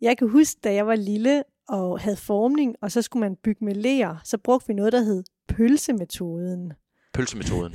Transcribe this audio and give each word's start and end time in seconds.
Jeg 0.00 0.18
kan 0.18 0.28
huske, 0.28 0.60
da 0.64 0.74
jeg 0.74 0.86
var 0.86 0.94
lille 0.94 1.42
og 1.68 2.00
havde 2.00 2.16
formning, 2.16 2.76
og 2.80 2.92
så 2.92 3.02
skulle 3.02 3.20
man 3.20 3.36
bygge 3.36 3.64
med 3.64 3.74
ler, 3.74 4.16
så 4.24 4.38
brugte 4.38 4.68
vi 4.68 4.74
noget, 4.74 4.92
der 4.92 5.00
hed 5.00 5.24
pølsemetoden. 5.48 6.72
Pølsemetoden. 7.14 7.74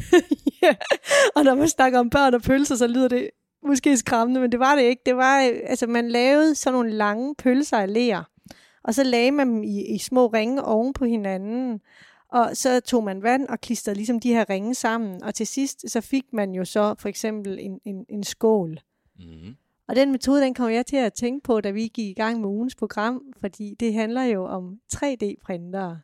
ja, 0.61 0.75
og 1.35 1.43
når 1.43 1.55
man 1.55 1.67
snakker 1.67 1.99
om 1.99 2.09
børn 2.09 2.33
og 2.33 2.41
pølser, 2.41 2.75
så 2.75 2.87
lyder 2.87 3.07
det 3.07 3.29
måske 3.67 3.97
skræmmende, 3.97 4.41
men 4.41 4.51
det 4.51 4.59
var 4.59 4.75
det 4.75 4.83
ikke. 4.83 5.01
Det 5.05 5.15
var, 5.15 5.37
altså 5.65 5.87
man 5.87 6.09
lavede 6.09 6.55
sådan 6.55 6.73
nogle 6.73 6.91
lange 6.91 7.35
pølser 7.35 7.77
af 7.77 7.93
ler, 7.93 8.23
og 8.83 8.93
så 8.93 9.03
lagde 9.03 9.31
man 9.31 9.47
dem 9.47 9.63
i, 9.63 9.95
i 9.95 9.97
små 9.97 10.27
ringe 10.27 10.63
oven 10.63 10.93
på 10.93 11.05
hinanden, 11.05 11.81
og 12.31 12.49
så 12.53 12.79
tog 12.79 13.03
man 13.03 13.23
vand 13.23 13.47
og 13.47 13.61
klistrede 13.61 13.95
ligesom 13.95 14.19
de 14.19 14.33
her 14.33 14.49
ringe 14.49 14.75
sammen, 14.75 15.23
og 15.23 15.35
til 15.35 15.47
sidst 15.47 15.91
så 15.91 16.01
fik 16.01 16.23
man 16.33 16.51
jo 16.51 16.65
så 16.65 16.95
for 16.99 17.09
eksempel 17.09 17.57
en, 17.59 17.79
en, 17.85 18.05
en 18.09 18.23
skål. 18.23 18.79
Mm. 19.19 19.55
Og 19.87 19.95
den 19.95 20.11
metode, 20.11 20.41
den 20.41 20.53
kommer 20.53 20.75
jeg 20.75 20.85
til 20.85 20.95
at 20.95 21.13
tænke 21.13 21.43
på, 21.43 21.61
da 21.61 21.71
vi 21.71 21.81
gik 21.81 22.07
i 22.07 22.13
gang 22.13 22.41
med 22.41 22.49
ugens 22.49 22.75
program, 22.75 23.21
fordi 23.39 23.75
det 23.79 23.93
handler 23.93 24.23
jo 24.23 24.45
om 24.45 24.77
3D-printere. 24.95 25.99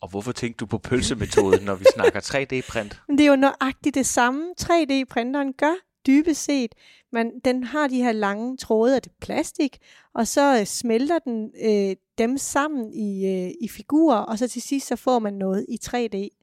Og 0.00 0.08
hvorfor 0.10 0.32
tænkte 0.32 0.58
du 0.60 0.66
på 0.66 0.78
pølsemetoden, 0.78 1.64
når 1.64 1.74
vi 1.74 1.84
snakker 1.94 2.20
3D-print? 2.20 3.02
Det 3.18 3.20
er 3.20 3.30
jo 3.30 3.36
nøjagtigt 3.36 3.94
det 3.94 4.06
samme, 4.06 4.54
3D-printeren 4.60 5.52
gør 5.58 5.74
dybest 6.06 6.44
set. 6.44 6.74
Man, 7.12 7.32
den 7.44 7.64
har 7.64 7.88
de 7.88 8.02
her 8.02 8.12
lange 8.12 8.56
tråde 8.56 8.96
af 8.96 9.02
det 9.02 9.12
plastik, 9.20 9.78
og 10.14 10.26
så 10.26 10.58
øh, 10.60 10.66
smelter 10.66 11.18
den 11.18 11.50
øh, 11.64 11.96
dem 12.18 12.38
sammen 12.38 12.92
i, 12.92 13.26
øh, 13.26 13.50
i 13.60 13.68
figurer, 13.68 14.16
og 14.16 14.38
så 14.38 14.48
til 14.48 14.62
sidst 14.62 14.86
så 14.86 14.96
får 14.96 15.18
man 15.18 15.34
noget 15.34 15.66
i 15.68 15.78
3D. 15.84 16.35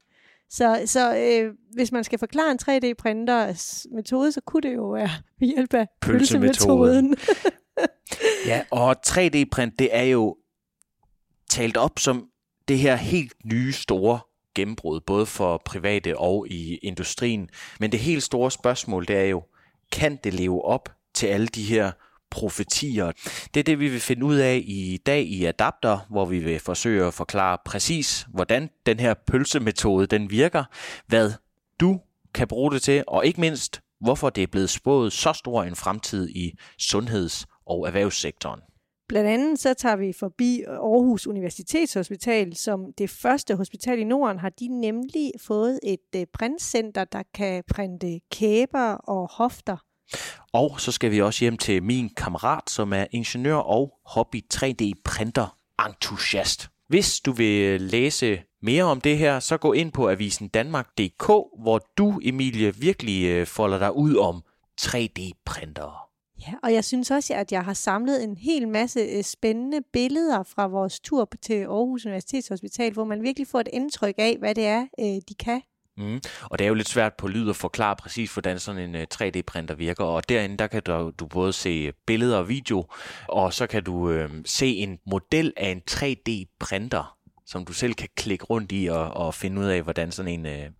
Så, 0.54 0.82
så 0.86 1.16
øh, 1.16 1.54
hvis 1.72 1.92
man 1.92 2.04
skal 2.04 2.18
forklare 2.18 2.50
en 2.50 2.58
3D-printers 2.62 3.86
metode, 3.94 4.32
så 4.32 4.40
kunne 4.40 4.60
det 4.60 4.74
jo 4.74 4.90
være 4.90 5.10
ved 5.40 5.48
hjælp 5.48 5.74
af 5.74 5.86
pølsemetoden. 6.00 7.16
ja, 8.50 8.62
og 8.70 8.96
3D-print, 9.06 9.78
det 9.78 9.96
er 9.96 10.02
jo 10.02 10.36
talt 11.50 11.76
op 11.76 11.98
som 11.98 12.28
det 12.68 12.78
her 12.78 12.96
helt 12.96 13.32
nye 13.44 13.72
store 13.72 14.20
gennembrud, 14.54 15.00
både 15.00 15.26
for 15.26 15.62
private 15.64 16.18
og 16.18 16.46
i 16.48 16.76
industrien. 16.76 17.48
Men 17.80 17.92
det 17.92 18.00
helt 18.00 18.22
store 18.22 18.50
spørgsmål, 18.50 19.08
det 19.08 19.16
er 19.16 19.24
jo, 19.24 19.42
kan 19.92 20.18
det 20.24 20.34
leve 20.34 20.64
op 20.64 20.88
til 21.14 21.26
alle 21.26 21.46
de 21.46 21.62
her 21.62 21.92
profetier. 22.34 23.12
Det 23.54 23.60
er 23.60 23.64
det, 23.64 23.78
vi 23.78 23.88
vil 23.88 24.00
finde 24.00 24.24
ud 24.24 24.36
af 24.36 24.62
i 24.66 25.00
dag 25.06 25.22
i 25.22 25.44
Adapter, 25.44 25.98
hvor 26.10 26.24
vi 26.24 26.38
vil 26.38 26.60
forsøge 26.60 27.06
at 27.06 27.14
forklare 27.14 27.58
præcis, 27.64 28.26
hvordan 28.34 28.70
den 28.86 29.00
her 29.00 29.14
pølsemetode 29.26 30.06
den 30.06 30.30
virker, 30.30 30.64
hvad 31.06 31.32
du 31.80 32.00
kan 32.34 32.48
bruge 32.48 32.72
det 32.72 32.82
til, 32.82 33.04
og 33.06 33.26
ikke 33.26 33.40
mindst, 33.40 33.80
hvorfor 34.00 34.30
det 34.30 34.42
er 34.42 34.46
blevet 34.46 34.70
spået 34.70 35.12
så 35.12 35.32
stor 35.32 35.62
en 35.62 35.76
fremtid 35.76 36.28
i 36.28 36.58
sundheds- 36.78 37.46
og 37.66 37.86
erhvervssektoren. 37.86 38.60
Blandt 39.08 39.30
andet 39.30 39.58
så 39.58 39.74
tager 39.74 39.96
vi 39.96 40.12
forbi 40.12 40.62
Aarhus 40.62 41.26
Universitetshospital, 41.26 42.56
som 42.56 42.92
det 42.98 43.10
første 43.10 43.56
hospital 43.56 43.98
i 43.98 44.04
Norden 44.04 44.38
har 44.38 44.48
de 44.48 44.68
nemlig 44.68 45.32
fået 45.40 45.80
et 45.82 46.16
øh, 46.16 46.26
printcenter, 46.32 47.04
der 47.04 47.22
kan 47.34 47.64
printe 47.70 48.20
kæber 48.30 48.92
og 48.92 49.28
hofter. 49.32 49.76
Og 50.52 50.80
så 50.80 50.92
skal 50.92 51.10
vi 51.10 51.20
også 51.20 51.44
hjem 51.44 51.56
til 51.56 51.82
min 51.82 52.10
kammerat, 52.16 52.70
som 52.70 52.92
er 52.92 53.06
ingeniør 53.10 53.56
og 53.56 53.98
hobby 54.06 54.44
3D-printer 54.54 55.56
entusiast. 55.86 56.68
Hvis 56.88 57.20
du 57.20 57.32
vil 57.32 57.80
læse 57.80 58.42
mere 58.62 58.84
om 58.84 59.00
det 59.00 59.18
her, 59.18 59.40
så 59.40 59.56
gå 59.56 59.72
ind 59.72 59.92
på 59.92 60.10
avisen 60.10 60.48
Danmark.dk, 60.48 61.26
hvor 61.62 61.86
du, 61.98 62.20
Emilie, 62.22 62.74
virkelig 62.76 63.24
øh, 63.24 63.46
folder 63.46 63.78
dig 63.78 63.96
ud 63.96 64.16
om 64.16 64.42
3D-printere. 64.80 66.04
Ja, 66.48 66.52
og 66.62 66.72
jeg 66.72 66.84
synes 66.84 67.10
også, 67.10 67.34
at 67.34 67.52
jeg 67.52 67.64
har 67.64 67.74
samlet 67.74 68.24
en 68.24 68.36
hel 68.36 68.68
masse 68.68 69.00
øh, 69.00 69.24
spændende 69.24 69.80
billeder 69.92 70.42
fra 70.42 70.66
vores 70.66 71.00
tur 71.00 71.28
til 71.42 71.54
Aarhus 71.54 72.06
Universitetshospital, 72.06 72.92
hvor 72.92 73.04
man 73.04 73.22
virkelig 73.22 73.48
får 73.48 73.60
et 73.60 73.68
indtryk 73.72 74.14
af, 74.18 74.36
hvad 74.38 74.54
det 74.54 74.66
er, 74.66 74.86
øh, 75.00 75.22
de 75.28 75.34
kan. 75.38 75.62
Mm. 75.96 76.20
Og 76.42 76.58
det 76.58 76.64
er 76.64 76.68
jo 76.68 76.74
lidt 76.74 76.88
svært 76.88 77.14
på 77.14 77.28
lyd 77.28 77.50
at 77.50 77.56
forklare 77.56 77.96
præcis, 77.96 78.32
hvordan 78.32 78.58
sådan 78.58 78.94
en 78.94 79.06
3D-printer 79.14 79.74
virker. 79.74 80.04
Og 80.04 80.28
derinde, 80.28 80.56
der 80.56 80.66
kan 80.66 80.82
du, 80.82 81.12
du 81.18 81.26
både 81.26 81.52
se 81.52 81.92
billeder 82.06 82.38
og 82.38 82.48
video, 82.48 82.84
og 83.28 83.52
så 83.54 83.66
kan 83.66 83.84
du 83.84 84.10
øh, 84.10 84.30
se 84.44 84.66
en 84.66 84.98
model 85.06 85.52
af 85.56 85.68
en 85.68 85.82
3D-printer, 85.90 87.18
som 87.46 87.64
du 87.64 87.72
selv 87.72 87.94
kan 87.94 88.08
klikke 88.16 88.44
rundt 88.44 88.72
i 88.72 88.86
og, 88.86 89.10
og 89.10 89.34
finde 89.34 89.60
ud 89.60 89.66
af, 89.66 89.82
hvordan 89.82 90.12
sådan 90.12 90.32
en 90.32 90.46
øh, 90.46 90.70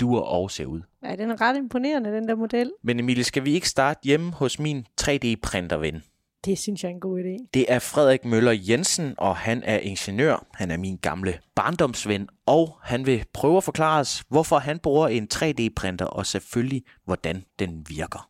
dur 0.00 0.20
og 0.20 0.50
ser 0.50 0.66
ud. 0.66 0.80
Ja, 1.04 1.16
den 1.16 1.30
er 1.30 1.40
ret 1.40 1.56
imponerende, 1.56 2.12
den 2.12 2.28
der 2.28 2.34
model. 2.34 2.72
Men 2.82 3.00
Emilie, 3.00 3.24
skal 3.24 3.44
vi 3.44 3.52
ikke 3.54 3.68
starte 3.68 4.00
hjemme 4.04 4.32
hos 4.32 4.58
min 4.58 4.86
3D-printerven? 5.00 6.00
Det 6.44 6.58
synes 6.58 6.82
jeg 6.82 6.90
er 6.90 6.94
en 6.94 7.00
god 7.00 7.20
idé. 7.20 7.46
Det 7.54 7.72
er 7.72 7.78
Frederik 7.78 8.24
Møller 8.24 8.52
Jensen, 8.68 9.14
og 9.18 9.36
han 9.36 9.62
er 9.62 9.78
ingeniør. 9.78 10.46
Han 10.54 10.70
er 10.70 10.76
min 10.76 10.96
gamle 10.96 11.40
barndomsven, 11.54 12.28
og 12.46 12.78
han 12.82 13.06
vil 13.06 13.24
prøve 13.32 13.56
at 13.56 13.64
forklare 13.64 14.00
os, 14.00 14.24
hvorfor 14.28 14.58
han 14.58 14.78
bruger 14.78 15.08
en 15.08 15.28
3D-printer, 15.34 16.04
og 16.04 16.26
selvfølgelig, 16.26 16.82
hvordan 17.04 17.44
den 17.58 17.86
virker. 17.88 18.28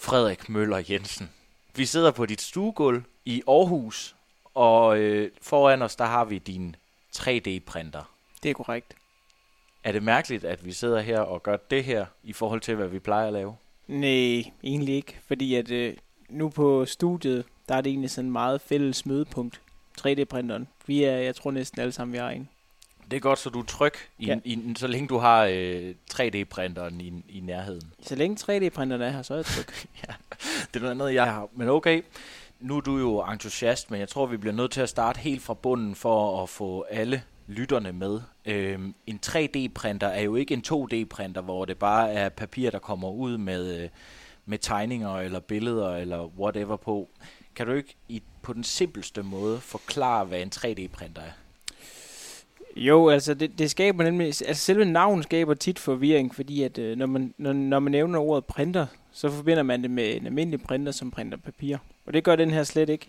Frederik 0.00 0.48
Møller 0.48 0.82
Jensen. 0.90 1.30
Vi 1.76 1.84
sidder 1.84 2.10
på 2.10 2.26
dit 2.26 2.40
stuegulv 2.40 3.02
i 3.24 3.42
Aarhus, 3.48 4.16
og 4.54 4.98
øh, 4.98 5.30
foran 5.42 5.82
os, 5.82 5.96
der 5.96 6.04
har 6.04 6.24
vi 6.24 6.38
din 6.38 6.76
3D-printer. 7.16 8.02
Det 8.42 8.50
er 8.50 8.54
korrekt. 8.54 8.94
Er 9.84 9.92
det 9.92 10.02
mærkeligt, 10.02 10.44
at 10.44 10.64
vi 10.64 10.72
sidder 10.72 11.00
her 11.00 11.20
og 11.20 11.42
gør 11.42 11.56
det 11.56 11.84
her, 11.84 12.06
i 12.22 12.32
forhold 12.32 12.60
til, 12.60 12.74
hvad 12.74 12.88
vi 12.88 12.98
plejer 12.98 13.26
at 13.26 13.32
lave? 13.32 13.56
Nej, 13.88 14.42
egentlig 14.62 14.94
ikke. 14.94 15.16
Fordi 15.26 15.54
at 15.54 15.70
øh, 15.70 15.94
nu 16.28 16.48
på 16.48 16.84
studiet, 16.86 17.44
der 17.68 17.74
er 17.74 17.80
det 17.80 17.90
egentlig 17.90 18.10
sådan 18.10 18.30
meget 18.30 18.60
fælles 18.60 19.06
mødepunkt. 19.06 19.60
3D-printeren. 20.00 20.68
Vi 20.86 21.04
er, 21.04 21.16
jeg 21.16 21.34
tror 21.34 21.50
næsten 21.50 21.80
alle 21.80 21.92
sammen, 21.92 22.12
vi 22.12 22.18
har 22.18 22.30
en. 22.30 22.48
Det 23.10 23.16
er 23.16 23.20
godt, 23.20 23.38
så 23.38 23.50
du 23.50 23.60
er 23.60 23.64
tryg, 23.64 23.92
i, 24.18 24.26
ja. 24.26 24.38
i, 24.44 24.74
så 24.76 24.86
længe 24.86 25.08
du 25.08 25.18
har 25.18 25.44
øh, 25.52 25.94
3D-printeren 26.14 27.00
i, 27.00 27.12
i 27.28 27.40
nærheden. 27.40 27.92
Så 28.02 28.14
længe 28.14 28.36
3D-printeren 28.40 29.02
er 29.02 29.10
her, 29.10 29.22
så 29.22 29.34
er 29.34 29.38
jeg 29.38 29.46
tryg. 29.46 29.66
ja, 30.08 30.14
det 30.74 30.76
er 30.76 30.80
noget 30.80 30.90
andet, 30.90 31.14
jeg 31.14 31.24
har. 31.24 31.48
Men 31.54 31.68
okay, 31.68 32.02
nu 32.60 32.76
er 32.76 32.80
du 32.80 32.98
jo 32.98 33.24
entusiast, 33.24 33.90
men 33.90 34.00
jeg 34.00 34.08
tror, 34.08 34.26
vi 34.26 34.36
bliver 34.36 34.54
nødt 34.54 34.70
til 34.70 34.80
at 34.80 34.88
starte 34.88 35.20
helt 35.20 35.42
fra 35.42 35.54
bunden 35.54 35.94
for 35.94 36.42
at 36.42 36.48
få 36.48 36.82
alle 36.82 37.22
lytterne 37.48 37.92
med. 37.92 38.20
Øhm, 38.44 38.94
en 39.06 39.20
3D-printer 39.26 40.06
er 40.06 40.20
jo 40.20 40.36
ikke 40.36 40.54
en 40.54 40.64
2D-printer, 40.66 41.40
hvor 41.40 41.64
det 41.64 41.78
bare 41.78 42.12
er 42.12 42.28
papir, 42.28 42.70
der 42.70 42.78
kommer 42.78 43.10
ud 43.10 43.38
med, 43.38 43.82
øh, 43.82 43.88
med 44.46 44.58
tegninger 44.58 45.16
eller 45.16 45.40
billeder 45.40 45.96
eller 45.96 46.26
whatever 46.38 46.76
på. 46.76 47.08
Kan 47.54 47.66
du 47.66 47.72
ikke 47.72 47.96
i, 48.08 48.22
på 48.42 48.52
den 48.52 48.64
simpelste 48.64 49.22
måde 49.22 49.60
forklare, 49.60 50.24
hvad 50.24 50.40
en 50.40 50.52
3D-printer 50.54 51.22
er? 51.22 51.32
Jo, 52.76 53.08
altså 53.08 53.34
det, 53.34 53.58
det 53.58 53.70
skaber 53.70 54.04
nemlig, 54.04 54.26
altså 54.26 54.54
selve 54.54 54.84
navnet 54.84 55.24
skaber 55.24 55.54
tit 55.54 55.78
forvirring, 55.78 56.34
fordi 56.34 56.62
at 56.62 56.78
øh, 56.78 56.96
når, 56.96 57.06
man, 57.06 57.34
når, 57.38 57.52
når 57.52 57.78
man 57.78 57.90
nævner 57.90 58.18
ordet 58.18 58.44
printer, 58.44 58.86
så 59.12 59.30
forbinder 59.30 59.62
man 59.62 59.82
det 59.82 59.90
med 59.90 60.16
en 60.16 60.26
almindelig 60.26 60.62
printer, 60.62 60.92
som 60.92 61.10
printer 61.10 61.38
papir. 61.38 61.76
Og 62.06 62.12
det 62.12 62.24
gør 62.24 62.36
den 62.36 62.50
her 62.50 62.62
slet 62.62 62.88
ikke. 62.88 63.08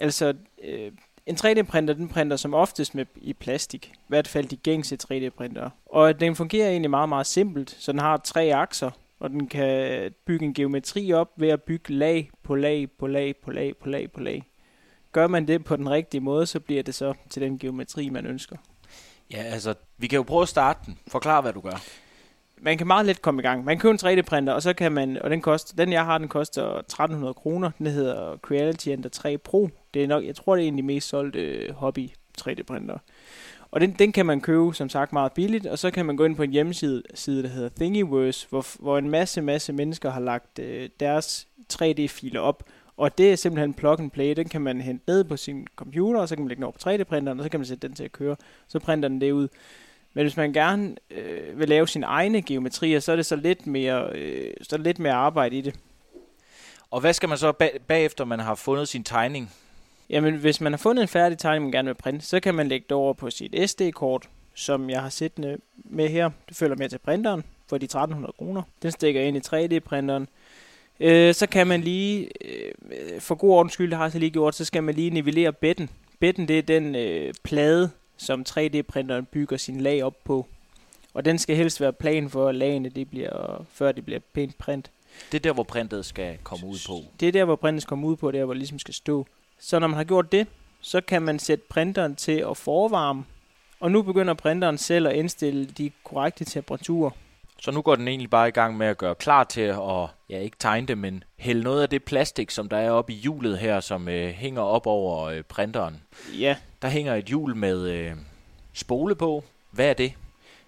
Altså, 0.00 0.34
øh, 0.64 0.92
en 1.26 1.34
3D-printer, 1.34 1.94
den 1.94 2.08
printer 2.08 2.36
som 2.36 2.54
oftest 2.54 2.94
med 2.94 3.06
i 3.16 3.32
plastik. 3.32 3.92
I 3.94 3.98
hvert 4.08 4.28
fald 4.28 4.46
de 4.46 4.56
gængse 4.56 4.98
3D-printere. 5.04 5.70
Og 5.86 6.20
den 6.20 6.36
fungerer 6.36 6.70
egentlig 6.70 6.90
meget, 6.90 7.08
meget 7.08 7.26
simpelt. 7.26 7.76
Så 7.78 7.92
den 7.92 8.00
har 8.00 8.16
tre 8.16 8.54
akser, 8.54 8.90
og 9.20 9.30
den 9.30 9.46
kan 9.46 10.10
bygge 10.26 10.44
en 10.44 10.54
geometri 10.54 11.12
op 11.12 11.28
ved 11.36 11.48
at 11.48 11.62
bygge 11.62 11.92
lag 11.92 12.30
på 12.42 12.54
lag 12.54 12.88
på 12.98 13.06
lag 13.06 13.36
på 13.36 13.50
lag 13.50 13.76
på 13.76 13.88
lag 13.88 14.12
på 14.12 14.20
lag. 14.20 14.42
Gør 15.12 15.26
man 15.26 15.46
det 15.46 15.64
på 15.64 15.76
den 15.76 15.90
rigtige 15.90 16.20
måde, 16.20 16.46
så 16.46 16.60
bliver 16.60 16.82
det 16.82 16.94
så 16.94 17.14
til 17.30 17.42
den 17.42 17.58
geometri, 17.58 18.08
man 18.08 18.26
ønsker. 18.26 18.56
Ja, 19.32 19.42
altså, 19.42 19.74
vi 19.98 20.06
kan 20.06 20.16
jo 20.16 20.22
prøve 20.22 20.42
at 20.42 20.48
starte 20.48 20.80
den. 20.86 20.98
Forklar, 21.08 21.40
hvad 21.40 21.52
du 21.52 21.60
gør. 21.60 21.82
Man 22.60 22.78
kan 22.78 22.86
meget 22.86 23.06
let 23.06 23.22
komme 23.22 23.42
i 23.42 23.46
gang. 23.46 23.64
Man 23.64 23.78
kan 23.78 23.80
købe 23.80 24.08
en 24.08 24.18
3D-printer, 24.18 24.52
og 24.52 24.62
så 24.62 24.72
kan 24.72 24.92
man, 24.92 25.18
og 25.22 25.30
den 25.30 25.40
koster, 25.40 25.76
den 25.76 25.92
jeg 25.92 26.04
har, 26.04 26.18
den 26.18 26.28
koster 26.28 26.64
1300 26.64 27.34
kroner. 27.34 27.70
Den 27.78 27.86
hedder 27.86 28.36
Creality 28.36 28.88
Ender 28.88 29.08
3 29.08 29.38
Pro. 29.38 29.68
Det 29.94 30.04
er 30.04 30.06
nok, 30.06 30.24
jeg 30.24 30.36
tror, 30.36 30.56
det 30.56 30.64
er 30.64 30.68
en 30.68 30.74
af 30.74 30.76
de 30.76 30.86
mest 30.86 31.08
solgte 31.08 31.40
øh, 31.40 31.74
hobby 31.74 32.08
3D-printer. 32.40 32.98
Og 33.70 33.80
den, 33.80 33.92
den 33.92 34.12
kan 34.12 34.26
man 34.26 34.40
købe, 34.40 34.74
som 34.74 34.88
sagt, 34.88 35.12
meget 35.12 35.32
billigt, 35.32 35.66
og 35.66 35.78
så 35.78 35.90
kan 35.90 36.06
man 36.06 36.16
gå 36.16 36.24
ind 36.24 36.36
på 36.36 36.42
en 36.42 36.50
hjemmeside, 36.50 37.02
side, 37.14 37.42
der 37.42 37.48
hedder 37.48 37.68
Thingiverse, 37.68 38.46
hvor, 38.50 38.66
hvor 38.78 38.98
en 38.98 39.10
masse, 39.10 39.42
masse 39.42 39.72
mennesker 39.72 40.10
har 40.10 40.20
lagt 40.20 40.58
øh, 40.58 40.88
deres 41.00 41.48
3D-filer 41.72 42.40
op, 42.40 42.64
og 42.96 43.18
det 43.18 43.32
er 43.32 43.36
simpelthen 43.36 43.74
plug 43.74 44.00
and 44.00 44.10
play. 44.10 44.36
Den 44.36 44.48
kan 44.48 44.60
man 44.60 44.80
hente 44.80 45.04
ned 45.06 45.24
på 45.24 45.36
sin 45.36 45.66
computer, 45.76 46.20
og 46.20 46.28
så 46.28 46.36
kan 46.36 46.42
man 46.42 46.48
lægge 46.48 46.60
den 46.60 46.64
over 46.64 46.72
på 46.72 46.90
3D-printeren, 46.90 47.38
og 47.38 47.44
så 47.44 47.48
kan 47.48 47.60
man 47.60 47.66
sætte 47.66 47.88
den 47.88 47.96
til 47.96 48.04
at 48.04 48.12
køre. 48.12 48.36
Så 48.68 48.78
printer 48.78 49.08
den 49.08 49.20
det 49.20 49.32
ud. 49.32 49.48
Men 50.14 50.24
hvis 50.24 50.36
man 50.36 50.52
gerne 50.52 50.96
øh, 51.10 51.58
vil 51.58 51.68
lave 51.68 51.88
sine 51.88 52.06
egne 52.06 52.42
geometrier, 52.42 53.00
så 53.00 53.12
er 53.12 53.16
det 53.16 53.26
så 53.26 53.36
lidt 53.36 53.66
mere, 53.66 54.10
øh, 54.14 54.54
så 54.62 54.76
er 54.76 54.78
det 54.78 54.84
lidt 54.84 54.98
mere 54.98 55.12
arbejde 55.12 55.56
i 55.56 55.60
det. 55.60 55.74
Og 56.90 57.00
hvad 57.00 57.12
skal 57.12 57.28
man 57.28 57.38
så 57.38 57.52
bag, 57.52 57.80
bagefter, 57.86 58.24
man 58.24 58.40
har 58.40 58.54
fundet 58.54 58.88
sin 58.88 59.04
tegning? 59.04 59.52
Jamen, 60.10 60.34
hvis 60.34 60.60
man 60.60 60.72
har 60.72 60.78
fundet 60.78 61.02
en 61.02 61.08
færdig 61.08 61.38
tegning, 61.38 61.64
man 61.64 61.72
gerne 61.72 61.88
vil 61.88 61.94
printe, 61.94 62.26
så 62.26 62.40
kan 62.40 62.54
man 62.54 62.68
lægge 62.68 62.84
det 62.88 62.96
over 62.96 63.12
på 63.12 63.30
sit 63.30 63.70
SD-kort, 63.70 64.28
som 64.54 64.90
jeg 64.90 65.02
har 65.02 65.08
siddende 65.08 65.58
med 65.76 66.08
her. 66.08 66.30
Det 66.48 66.56
følger 66.56 66.76
med 66.76 66.88
til 66.88 66.98
printeren 66.98 67.44
for 67.68 67.78
de 67.78 67.84
1300 67.84 68.34
kroner. 68.38 68.62
Den 68.82 68.90
stikker 68.90 69.20
ind 69.20 69.36
i 69.36 69.40
3D-printeren. 69.40 70.26
Øh, 71.00 71.34
så 71.34 71.46
kan 71.46 71.66
man 71.66 71.80
lige, 71.80 72.28
øh, 72.44 73.20
for 73.20 73.34
god 73.34 73.50
ordens 73.50 73.72
skyld, 73.72 73.90
det 73.90 73.96
har 73.96 74.04
jeg 74.04 74.12
så 74.12 74.18
lige 74.18 74.30
gjort, 74.30 74.54
så 74.54 74.64
skal 74.64 74.82
man 74.82 74.94
lige 74.94 75.10
nivellere 75.10 75.52
bedden. 75.52 75.90
Bedden, 76.20 76.48
det 76.48 76.58
er 76.58 76.62
den 76.62 76.94
øh, 76.94 77.34
plade, 77.42 77.90
som 78.16 78.44
3D-printeren 78.48 79.24
bygger 79.24 79.56
sin 79.56 79.80
lag 79.80 80.02
op 80.02 80.24
på. 80.24 80.46
Og 81.14 81.24
den 81.24 81.38
skal 81.38 81.56
helst 81.56 81.80
være 81.80 81.92
plan 81.92 82.30
for, 82.30 82.48
at 82.48 82.54
lagene, 82.54 82.88
det 82.88 83.10
bliver, 83.10 83.64
før 83.72 83.92
det 83.92 84.04
bliver 84.04 84.20
pænt 84.32 84.58
print. 84.58 84.90
Det 85.32 85.38
er 85.38 85.42
der, 85.42 85.52
hvor 85.52 85.62
printet 85.62 86.04
skal 86.04 86.38
komme 86.42 86.66
ud 86.66 86.78
på. 86.86 87.08
Det 87.20 87.28
er 87.28 87.32
der, 87.32 87.44
hvor 87.44 87.56
printet 87.56 87.86
kommer 87.86 88.08
ud 88.08 88.16
på, 88.16 88.30
der 88.30 88.44
hvor 88.44 88.54
det 88.54 88.58
ligesom 88.58 88.78
skal 88.78 88.94
stå. 88.94 89.26
Så 89.64 89.78
når 89.78 89.86
man 89.86 89.96
har 89.96 90.04
gjort 90.04 90.32
det, 90.32 90.46
så 90.80 91.00
kan 91.00 91.22
man 91.22 91.38
sætte 91.38 91.64
printeren 91.68 92.16
til 92.16 92.44
at 92.50 92.56
forvarme. 92.56 93.24
Og 93.80 93.90
nu 93.90 94.02
begynder 94.02 94.34
printeren 94.34 94.78
selv 94.78 95.08
at 95.08 95.16
indstille 95.16 95.66
de 95.66 95.90
korrekte 96.04 96.44
temperaturer. 96.44 97.10
Så 97.60 97.70
nu 97.70 97.82
går 97.82 97.94
den 97.94 98.08
egentlig 98.08 98.30
bare 98.30 98.48
i 98.48 98.50
gang 98.50 98.76
med 98.76 98.86
at 98.86 98.98
gøre 98.98 99.14
klar 99.14 99.44
til 99.44 99.60
at, 99.60 100.08
ja 100.30 100.38
ikke 100.38 100.56
tegne 100.58 100.86
det, 100.86 100.98
men 100.98 101.24
hælde 101.36 101.62
noget 101.62 101.82
af 101.82 101.88
det 101.88 102.04
plastik, 102.04 102.50
som 102.50 102.68
der 102.68 102.76
er 102.76 102.90
oppe 102.90 103.12
i 103.12 103.16
hjulet 103.16 103.58
her, 103.58 103.80
som 103.80 104.08
øh, 104.08 104.28
hænger 104.28 104.62
op 104.62 104.86
over 104.86 105.24
øh, 105.24 105.42
printeren. 105.42 106.02
Ja. 106.38 106.56
Der 106.82 106.88
hænger 106.88 107.14
et 107.14 107.24
hjul 107.24 107.56
med 107.56 107.88
øh, 107.88 108.12
spole 108.72 109.14
på. 109.14 109.44
Hvad 109.70 109.86
er 109.86 109.94
det? 109.94 110.12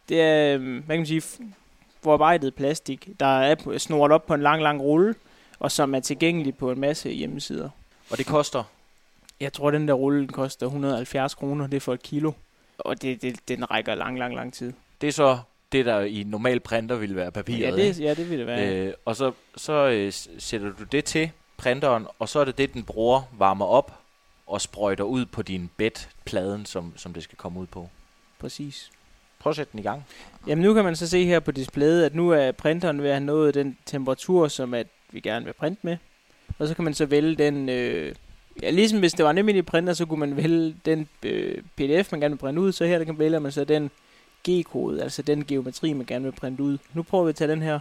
Det 0.09 0.21
er, 0.21 0.55
øh, 0.55 0.63
hvad 0.63 0.97
kan 0.97 0.99
man 0.99 1.07
sige, 1.07 1.23
forarbejdet 2.03 2.55
plastik, 2.55 3.09
der 3.21 3.41
er 3.41 3.79
snoret 3.79 4.13
op 4.13 4.27
på 4.27 4.35
en 4.35 4.43
lang, 4.43 4.63
lang 4.63 4.81
rulle, 4.81 5.15
og 5.59 5.73
som 5.73 5.95
er 5.95 6.01
tilgængelig 6.01 6.57
på 6.57 6.71
en 6.71 6.81
masse 6.81 7.11
hjemmesider. 7.11 7.69
Og 8.11 8.19
det 8.19 8.27
koster? 8.27 8.65
Jeg 9.41 9.53
tror, 9.53 9.71
den 9.71 9.89
der 9.89 9.95
rulle 9.95 10.19
den 10.19 10.29
koster 10.29 10.67
170 10.67 11.35
kroner. 11.35 11.67
Det 11.67 11.77
er 11.77 11.81
for 11.81 11.95
et 11.95 12.03
kilo. 12.03 12.33
Og 12.79 13.03
det, 13.03 13.23
det, 13.23 13.49
den 13.49 13.71
rækker 13.71 13.95
lang, 13.95 14.19
lang, 14.19 14.35
lang 14.35 14.55
tid. 14.55 14.73
Det 15.01 15.09
er 15.09 15.13
så 15.13 15.39
det, 15.73 15.87
der 15.87 16.01
i 16.01 16.23
normal 16.23 16.61
printer 16.61 16.97
ville 16.97 17.17
være 17.17 17.33
papiret. 17.33 17.79
Ja, 17.79 17.85
det, 17.85 18.01
ja, 18.01 18.15
det 18.15 18.31
vil 18.31 18.39
det 18.39 18.47
være. 18.47 18.75
Øh, 18.75 18.95
og 19.05 19.17
så, 19.17 19.33
så 19.57 19.73
øh, 19.73 20.13
sætter 20.39 20.73
du 20.73 20.85
det 20.85 21.05
til 21.05 21.31
printeren, 21.57 22.07
og 22.19 22.29
så 22.29 22.39
er 22.41 22.45
det 22.45 22.59
det, 22.59 22.73
den 22.75 22.83
bruger, 22.83 23.23
varmer 23.39 23.65
op 23.65 23.99
og 24.47 24.61
sprøjter 24.61 25.05
ud 25.05 25.27
på 25.27 25.43
din 25.43 25.71
bedpladen, 25.77 26.67
som, 26.67 26.93
som 26.97 27.15
det 27.15 27.23
skal 27.23 27.39
komme 27.39 27.61
ud 27.61 27.67
på. 27.67 27.89
Præcis. 28.39 28.91
Prøv 29.39 29.51
at 29.51 29.57
sætte 29.57 29.73
den 29.73 29.81
i 29.81 29.83
gang. 29.83 30.05
Jamen 30.47 30.65
nu 30.65 30.75
kan 30.75 30.85
man 30.85 30.97
så 30.97 31.09
se 31.09 31.25
her 31.25 31.41
på 31.41 31.53
displayet, 31.53 32.05
at 32.05 32.15
nu 32.15 32.31
er 32.31 32.53
printeren 32.53 33.03
ved 33.03 33.09
at 33.09 33.15
have 33.15 33.25
nået 33.25 33.55
den 33.55 33.79
temperatur, 33.87 34.49
som 34.49 34.75
at 34.75 34.87
vi 35.11 35.21
gerne 35.21 35.45
vil 35.45 35.53
printe 35.53 35.81
med. 35.83 35.97
Og 36.59 36.69
så 36.69 36.75
kan 36.75 36.85
man 36.85 36.95
så 36.95 37.07
vælge 37.07 37.35
den, 37.35 37.69
øh, 37.69 38.15
ja 38.63 38.71
ligesom 38.71 38.99
hvis 38.99 39.13
det 39.13 39.25
var 39.25 39.31
en 39.31 39.39
almindelig 39.39 39.67
printer, 39.67 39.93
så 39.93 40.07
kunne 40.07 40.21
man 40.21 40.37
vælge 40.37 40.77
den 40.85 41.09
øh, 41.23 41.63
pdf, 41.77 42.13
man 42.13 42.21
gerne 42.21 42.35
vil 42.35 42.39
printe 42.39 42.61
ud. 42.61 42.73
Så 42.73 42.85
her 42.85 42.99
der 42.99 43.05
kan 43.05 43.19
vælge 43.19 43.41
man 43.41 43.53
så 43.53 43.65
den 43.65 43.91
G-kode, 44.49 45.03
altså 45.03 45.23
den 45.23 45.45
geometri, 45.45 45.93
man 45.93 46.07
gerne 46.07 46.25
vil 46.25 46.33
printe 46.33 46.63
ud. 46.63 46.79
Nu 46.95 47.03
prøver 47.03 47.25
vi 47.25 47.29
at 47.29 47.37
tage 47.37 47.51
den 47.51 47.63
her. 47.63 47.79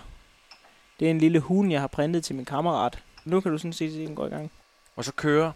Det 1.00 1.06
er 1.06 1.12
en 1.12 1.18
lille 1.18 1.40
hund, 1.40 1.72
jeg 1.72 1.80
har 1.80 1.88
printet 1.88 2.24
til 2.24 2.36
min 2.36 2.46
kammerat. 2.46 3.00
Nu 3.26 3.42
kan 3.42 3.52
du 3.52 3.58
sådan 3.58 3.74
se, 3.74 3.86
at 3.86 3.92
den 3.92 4.16
går 4.16 4.26
i 4.26 4.30
gang. 4.30 4.52
Og 4.96 5.06
så 5.06 5.12
kører 5.14 5.52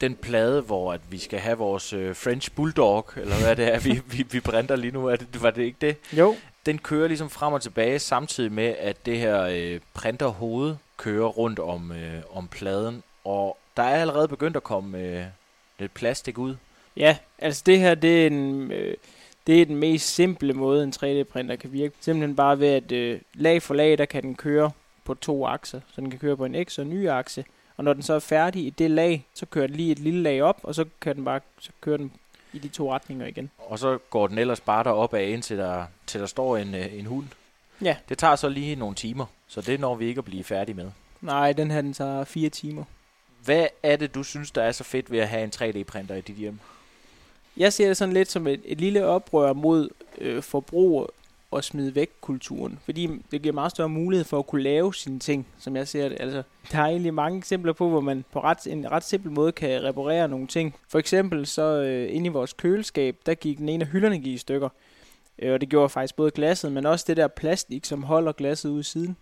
den 0.00 0.14
plade, 0.14 0.60
hvor 0.60 0.92
at 0.92 1.00
vi 1.10 1.18
skal 1.18 1.38
have 1.38 1.58
vores 1.58 1.92
øh, 1.92 2.16
French 2.16 2.52
Bulldog, 2.52 3.06
eller 3.16 3.44
hvad 3.44 3.56
det 3.56 3.74
er, 3.74 3.80
vi, 3.80 4.00
vi, 4.06 4.26
vi 4.30 4.40
printer 4.40 4.76
lige 4.76 4.92
nu. 4.92 5.06
Er 5.06 5.16
det, 5.16 5.42
var 5.42 5.50
det 5.50 5.62
ikke 5.62 5.78
det? 5.80 5.96
Jo. 6.18 6.36
Den 6.66 6.78
kører 6.78 7.08
ligesom 7.08 7.30
frem 7.30 7.52
og 7.52 7.62
tilbage, 7.62 7.98
samtidig 7.98 8.52
med, 8.52 8.74
at 8.78 9.06
det 9.06 9.18
her 9.18 9.42
øh, 9.42 9.80
printerhoved 9.94 10.76
kører 10.96 11.26
rundt 11.26 11.58
om, 11.58 11.92
øh, 11.92 12.22
om 12.32 12.48
pladen. 12.48 13.02
Og 13.24 13.58
der 13.76 13.82
er 13.82 14.00
allerede 14.00 14.28
begyndt 14.28 14.56
at 14.56 14.62
komme 14.62 14.98
øh, 14.98 15.24
lidt 15.78 15.94
plastik 15.94 16.38
ud. 16.38 16.56
Ja, 16.96 17.16
altså 17.38 17.62
det 17.66 17.78
her, 17.78 17.94
det 17.94 18.22
er 18.22 18.26
en... 18.26 18.72
Øh, 18.72 18.96
det 19.46 19.62
er 19.62 19.66
den 19.66 19.76
mest 19.76 20.14
simple 20.14 20.52
måde, 20.52 20.84
en 20.84 20.92
3D-printer 20.96 21.56
kan 21.56 21.72
virke. 21.72 21.94
Simpelthen 22.00 22.36
bare 22.36 22.58
ved, 22.58 22.68
at 22.68 22.92
øh, 22.92 23.20
lag 23.34 23.62
for 23.62 23.74
lag, 23.74 23.98
der 23.98 24.04
kan 24.04 24.22
den 24.22 24.34
køre 24.34 24.70
på 25.04 25.14
to 25.14 25.46
akser. 25.46 25.80
Så 25.94 26.00
den 26.00 26.10
kan 26.10 26.18
køre 26.18 26.36
på 26.36 26.44
en 26.44 26.64
X 26.64 26.78
og 26.78 26.84
en 26.84 26.92
Y-akse. 26.92 27.44
Og 27.76 27.84
når 27.84 27.92
den 27.92 28.02
så 28.02 28.14
er 28.14 28.18
færdig 28.18 28.66
i 28.66 28.70
det 28.70 28.90
lag, 28.90 29.26
så 29.34 29.46
kører 29.46 29.66
den 29.66 29.76
lige 29.76 29.92
et 29.92 29.98
lille 29.98 30.22
lag 30.22 30.42
op, 30.42 30.60
og 30.62 30.74
så 30.74 30.84
kan 31.00 31.16
den 31.16 31.24
bare 31.24 31.40
så 31.58 31.70
kører 31.80 31.96
den 31.96 32.12
i 32.52 32.58
de 32.58 32.68
to 32.68 32.92
retninger 32.92 33.26
igen. 33.26 33.50
Og 33.58 33.78
så 33.78 33.98
går 34.10 34.26
den 34.26 34.38
ellers 34.38 34.60
bare 34.60 34.84
derop 34.84 35.14
af, 35.14 35.28
indtil 35.28 35.58
der, 35.58 35.84
til 36.06 36.20
der 36.20 36.26
står 36.26 36.56
en, 36.56 36.74
øh, 36.74 36.98
en 36.98 37.06
hund. 37.06 37.26
Ja. 37.82 37.96
Det 38.08 38.18
tager 38.18 38.36
så 38.36 38.48
lige 38.48 38.76
nogle 38.76 38.94
timer, 38.94 39.26
så 39.48 39.60
det 39.60 39.80
når 39.80 39.94
vi 39.94 40.06
ikke 40.06 40.18
at 40.18 40.24
blive 40.24 40.44
færdige 40.44 40.76
med. 40.76 40.90
Nej, 41.20 41.52
den 41.52 41.70
her 41.70 41.80
den 41.80 41.92
tager 41.92 42.24
fire 42.24 42.48
timer. 42.48 42.84
Hvad 43.44 43.66
er 43.82 43.96
det, 43.96 44.14
du 44.14 44.22
synes, 44.22 44.50
der 44.50 44.62
er 44.62 44.72
så 44.72 44.84
fedt 44.84 45.10
ved 45.10 45.18
at 45.18 45.28
have 45.28 45.44
en 45.44 45.52
3D-printer 45.54 46.14
i 46.14 46.20
dit 46.20 46.36
hjem? 46.36 46.58
Jeg 47.56 47.72
ser 47.72 47.86
det 47.86 47.96
sådan 47.96 48.14
lidt 48.14 48.30
som 48.30 48.46
et, 48.46 48.60
et 48.64 48.80
lille 48.80 49.06
oprør 49.06 49.52
mod 49.52 49.88
øh, 50.18 50.42
forbrug 50.42 51.10
og 51.50 51.64
smide 51.64 51.94
væk 51.94 52.10
kulturen. 52.20 52.78
Fordi 52.84 53.08
det 53.30 53.42
giver 53.42 53.54
meget 53.54 53.70
større 53.70 53.88
mulighed 53.88 54.24
for 54.24 54.38
at 54.38 54.46
kunne 54.46 54.62
lave 54.62 54.94
sine 54.94 55.18
ting, 55.18 55.46
som 55.58 55.76
jeg 55.76 55.88
ser 55.88 56.08
det. 56.08 56.20
Altså, 56.20 56.42
der 56.72 56.78
er 56.78 56.86
egentlig 56.86 57.14
mange 57.14 57.38
eksempler 57.38 57.72
på, 57.72 57.88
hvor 57.88 58.00
man 58.00 58.24
på 58.32 58.40
ret, 58.40 58.66
en 58.66 58.90
ret 58.90 59.04
simpel 59.04 59.30
måde 59.30 59.52
kan 59.52 59.84
reparere 59.84 60.28
nogle 60.28 60.46
ting. 60.46 60.74
For 60.88 60.98
eksempel 60.98 61.46
så 61.46 61.62
øh, 61.62 62.14
inde 62.14 62.26
i 62.26 62.28
vores 62.32 62.52
køleskab, 62.52 63.16
der 63.26 63.34
gik 63.34 63.58
den 63.58 63.68
ene 63.68 63.84
af 63.84 63.90
hylderne 63.90 64.18
gik 64.18 64.34
i 64.34 64.38
stykker. 64.38 64.68
Øh, 65.38 65.52
og 65.52 65.60
det 65.60 65.68
gjorde 65.68 65.88
faktisk 65.88 66.16
både 66.16 66.30
glasset, 66.30 66.72
men 66.72 66.86
også 66.86 67.04
det 67.08 67.16
der 67.16 67.28
plastik, 67.28 67.84
som 67.84 68.02
holder 68.02 68.32
glasset 68.32 68.70
ud 68.70 68.80
i 68.80 68.82
siden. 68.82 69.16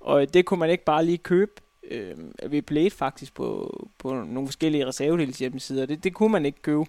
Og 0.00 0.22
øh, 0.22 0.28
det 0.34 0.44
kunne 0.44 0.60
man 0.60 0.70
ikke 0.70 0.84
bare 0.84 1.04
lige 1.04 1.18
købe 1.18 1.52
øh, 1.90 2.16
ved 2.50 2.62
Blade 2.62 2.90
faktisk 2.90 3.34
på, 3.34 3.80
på 3.98 4.14
nogle 4.14 4.46
forskellige 4.46 4.86
reservedels 4.86 5.38
hjemmesider. 5.38 5.86
Det, 5.86 6.04
det 6.04 6.14
kunne 6.14 6.32
man 6.32 6.46
ikke 6.46 6.62
købe. 6.62 6.84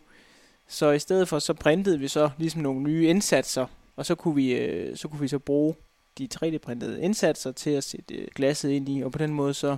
Så 0.67 0.91
i 0.91 0.99
stedet 0.99 1.27
for, 1.27 1.39
så 1.39 1.53
printede 1.53 1.99
vi 1.99 2.07
så 2.07 2.29
ligesom 2.37 2.61
nogle 2.61 2.81
nye 2.81 3.07
indsatser, 3.07 3.65
og 3.95 4.05
så 4.05 4.15
kunne 4.15 4.35
vi, 4.35 4.53
øh, 4.53 4.97
så, 4.97 5.07
kunne 5.07 5.21
vi 5.21 5.27
så 5.27 5.39
bruge 5.39 5.75
de 6.17 6.27
3D-printede 6.35 7.01
indsatser 7.01 7.51
til 7.51 7.69
at 7.69 7.83
sætte 7.83 8.15
øh, 8.15 8.27
glasset 8.35 8.69
ind 8.69 8.89
i, 8.89 9.01
og 9.01 9.11
på 9.11 9.17
den 9.17 9.33
måde 9.33 9.53
så 9.53 9.77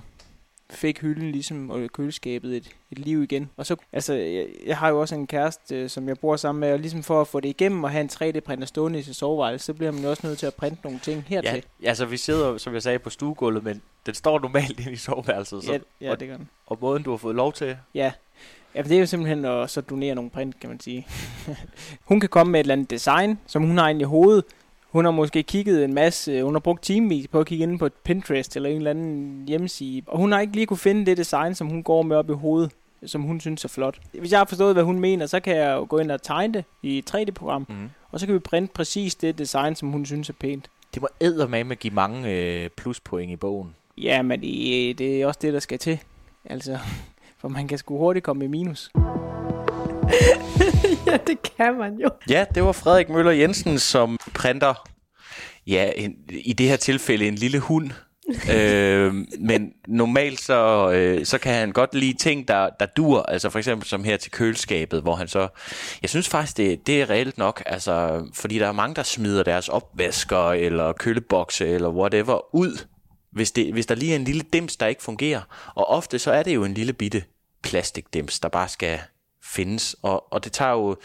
fik 0.72 1.00
hylden 1.00 1.32
ligesom 1.32 1.70
og 1.70 1.88
køleskabet 1.92 2.56
et, 2.56 2.70
et 2.90 2.98
liv 2.98 3.22
igen. 3.22 3.50
Og 3.56 3.66
så, 3.66 3.76
altså, 3.92 4.14
jeg, 4.14 4.46
jeg 4.66 4.76
har 4.76 4.88
jo 4.88 5.00
også 5.00 5.14
en 5.14 5.26
kæreste, 5.26 5.76
øh, 5.76 5.90
som 5.90 6.08
jeg 6.08 6.18
bor 6.18 6.36
sammen 6.36 6.60
med, 6.60 6.72
og 6.72 6.78
ligesom 6.78 7.02
for 7.02 7.20
at 7.20 7.28
få 7.28 7.40
det 7.40 7.48
igennem 7.48 7.84
og 7.84 7.90
have 7.90 8.00
en 8.00 8.10
3D-printer 8.12 8.66
stående 8.66 8.98
i 8.98 9.02
soveværelse, 9.02 9.66
så 9.66 9.74
bliver 9.74 9.92
man 9.92 10.02
jo 10.02 10.10
også 10.10 10.26
nødt 10.26 10.38
til 10.38 10.46
at 10.46 10.54
printe 10.54 10.80
nogle 10.84 10.98
ting 10.98 11.24
hertil. 11.28 11.64
Ja, 11.82 11.88
altså 11.88 12.04
vi 12.06 12.16
sidder, 12.16 12.58
som 12.58 12.74
jeg 12.74 12.82
sagde, 12.82 12.98
på 12.98 13.10
stuegulvet, 13.10 13.64
men 13.64 13.82
den 14.06 14.14
står 14.14 14.38
normalt 14.40 14.80
inde 14.80 14.92
i 14.92 14.96
soveværelset. 14.96 15.64
Så, 15.64 15.72
Ja, 15.72 15.78
ja 16.00 16.10
og, 16.10 16.20
det 16.20 16.28
gør 16.28 16.36
den. 16.36 16.48
og 16.66 16.78
måden, 16.80 17.02
du 17.02 17.10
har 17.10 17.16
fået 17.16 17.34
lov 17.36 17.52
til, 17.52 17.76
Ja. 17.94 18.12
Ja, 18.74 18.82
det 18.82 18.92
er 18.92 19.00
jo 19.00 19.06
simpelthen 19.06 19.44
at 19.44 19.70
så 19.70 19.80
donere 19.80 20.14
nogle 20.14 20.30
print, 20.30 20.60
kan 20.60 20.70
man 20.70 20.80
sige. 20.80 21.06
hun 22.08 22.20
kan 22.20 22.28
komme 22.28 22.50
med 22.50 22.60
et 22.60 22.64
eller 22.64 22.72
andet 22.72 22.90
design, 22.90 23.38
som 23.46 23.62
hun 23.62 23.78
har 23.78 23.88
inde 23.88 24.00
i 24.00 24.04
hovedet. 24.04 24.44
Hun 24.92 25.04
har 25.04 25.12
måske 25.12 25.42
kigget 25.42 25.84
en 25.84 25.94
masse, 25.94 26.42
hun 26.42 26.54
har 26.54 26.60
brugt 26.60 26.82
timevis 26.82 27.28
på 27.28 27.40
at 27.40 27.46
kigge 27.46 27.62
ind 27.62 27.78
på 27.78 27.88
Pinterest 28.04 28.56
eller 28.56 28.70
en 28.70 28.76
eller 28.76 28.90
anden 28.90 29.44
hjemmeside. 29.48 30.02
Og 30.06 30.18
hun 30.18 30.32
har 30.32 30.40
ikke 30.40 30.52
lige 30.52 30.66
kunne 30.66 30.76
finde 30.78 31.06
det 31.06 31.16
design, 31.16 31.54
som 31.54 31.66
hun 31.66 31.82
går 31.82 32.02
med 32.02 32.16
op 32.16 32.30
i 32.30 32.32
hovedet, 32.32 32.70
som 33.06 33.22
hun 33.22 33.40
synes 33.40 33.64
er 33.64 33.68
flot. 33.68 33.98
Hvis 34.18 34.30
jeg 34.32 34.40
har 34.40 34.44
forstået, 34.44 34.74
hvad 34.74 34.82
hun 34.84 34.98
mener, 34.98 35.26
så 35.26 35.40
kan 35.40 35.56
jeg 35.56 35.72
jo 35.74 35.86
gå 35.88 35.98
ind 35.98 36.10
og 36.10 36.22
tegne 36.22 36.54
det 36.54 36.64
i 36.82 36.98
et 36.98 37.14
3D-program. 37.14 37.66
mm. 37.68 37.90
Og 38.10 38.20
så 38.20 38.26
kan 38.26 38.34
vi 38.34 38.38
printe 38.38 38.72
præcis 38.74 39.14
det 39.14 39.38
design, 39.38 39.74
som 39.76 39.88
hun 39.88 40.06
synes 40.06 40.28
er 40.28 40.32
pænt. 40.40 40.70
det 40.94 41.02
må 41.02 41.08
eddermame 41.20 41.74
give 41.74 41.94
mange 41.94 42.30
øh, 42.30 42.70
pluspoint 42.76 43.30
i 43.30 43.36
bogen. 43.36 43.74
Ja, 43.98 44.22
men 44.22 44.40
det, 44.40 44.98
det 44.98 45.22
er 45.22 45.26
også 45.26 45.38
det, 45.42 45.52
der 45.52 45.60
skal 45.60 45.78
til. 45.78 45.98
Altså, 46.44 46.78
for 47.40 47.48
man 47.48 47.68
kan 47.68 47.78
sgu 47.78 47.98
hurtigt 47.98 48.24
komme 48.24 48.44
i 48.44 48.48
minus. 48.48 48.90
ja, 51.06 51.16
det 51.26 51.38
kan 51.56 51.78
man 51.78 51.94
jo. 51.98 52.08
Ja, 52.28 52.44
det 52.54 52.64
var 52.64 52.72
Frederik 52.72 53.08
Møller 53.08 53.32
Jensen, 53.32 53.78
som 53.78 54.18
printer, 54.34 54.88
ja, 55.66 55.90
en, 55.96 56.14
i 56.30 56.52
det 56.52 56.68
her 56.68 56.76
tilfælde 56.76 57.28
en 57.28 57.34
lille 57.34 57.58
hund. 57.58 57.90
øh, 58.56 59.14
men 59.40 59.72
normalt 59.88 60.40
så, 60.40 60.90
øh, 60.92 61.26
så 61.26 61.38
kan 61.38 61.54
han 61.54 61.72
godt 61.72 61.94
lide 61.94 62.18
ting, 62.18 62.48
der, 62.48 62.70
der 62.80 62.86
dur, 62.86 63.22
altså 63.22 63.50
for 63.50 63.58
eksempel 63.58 63.88
som 63.88 64.04
her 64.04 64.16
til 64.16 64.30
køleskabet, 64.30 65.02
hvor 65.02 65.14
han 65.14 65.28
så, 65.28 65.48
jeg 66.02 66.10
synes 66.10 66.28
faktisk, 66.28 66.56
det, 66.56 66.86
det 66.86 67.02
er 67.02 67.10
reelt 67.10 67.38
nok, 67.38 67.62
altså, 67.66 68.26
fordi 68.34 68.58
der 68.58 68.68
er 68.68 68.72
mange, 68.72 68.94
der 68.94 69.02
smider 69.02 69.42
deres 69.42 69.68
opvasker, 69.68 70.50
eller 70.50 70.92
kølebokse, 70.92 71.66
eller 71.66 71.88
whatever, 71.88 72.54
ud, 72.54 72.86
hvis, 73.32 73.50
det, 73.50 73.72
hvis 73.72 73.86
der 73.86 73.94
lige 73.94 74.12
er 74.12 74.16
en 74.16 74.24
lille 74.24 74.42
dims, 74.52 74.76
der 74.76 74.86
ikke 74.86 75.02
fungerer. 75.02 75.40
Og 75.74 75.88
ofte 75.88 76.18
så 76.18 76.32
er 76.32 76.42
det 76.42 76.54
jo 76.54 76.64
en 76.64 76.74
lille 76.74 76.92
bitte 76.92 77.24
plastikdims, 77.62 78.40
der 78.40 78.48
bare 78.48 78.68
skal 78.68 78.98
findes, 79.52 79.96
og, 80.02 80.32
og 80.32 80.44
det 80.44 80.52
tager 80.52 80.72
jo 80.72 80.96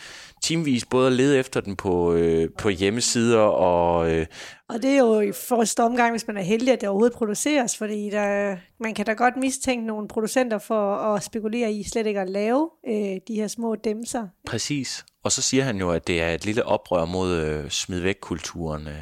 timevis 0.44 0.86
både 0.86 1.08
at 1.08 1.14
lede 1.14 1.38
efter 1.38 1.62
den 1.62 1.76
på, 1.76 2.14
øh, 2.14 2.50
på 2.58 2.70
hjemmesider 2.70 3.40
og, 3.40 4.12
øh, 4.12 4.26
Og 4.70 4.82
det 4.82 4.90
er 4.90 4.98
jo 4.98 5.20
i 5.20 5.32
første 5.32 5.84
omgang, 5.84 6.12
hvis 6.12 6.28
man 6.28 6.38
er 6.38 6.42
heldig, 6.42 6.74
at 6.74 6.82
det 6.82 6.90
overhovedet 6.90 7.18
produceres, 7.18 7.78
fordi 7.78 8.10
der, 8.10 8.56
man 8.80 8.94
kan 8.94 9.06
da 9.06 9.14
godt 9.14 9.38
mistænke 9.38 9.86
nogle 9.86 10.08
producenter 10.08 10.58
for 10.58 10.96
at 10.96 11.24
spekulere 11.24 11.72
i 11.72 11.84
slet 11.84 12.08
ikke 12.08 12.20
at 12.20 12.30
lave 12.30 12.70
øh, 12.88 13.18
de 13.28 13.36
her 13.36 13.48
små 13.48 13.76
dæmser. 13.76 14.28
Præcis. 14.46 15.06
Og 15.24 15.32
så 15.32 15.42
siger 15.42 15.64
han 15.64 15.78
jo, 15.78 15.92
at 15.92 16.08
det 16.08 16.22
er 16.22 16.30
et 16.30 16.46
lille 16.46 16.66
oprør 16.66 17.06
mod 17.06 17.36
øh, 17.36 17.70
smid 17.70 18.00
væk 18.00 18.18
kulturen. 18.22 18.88
Øh. 18.88 18.96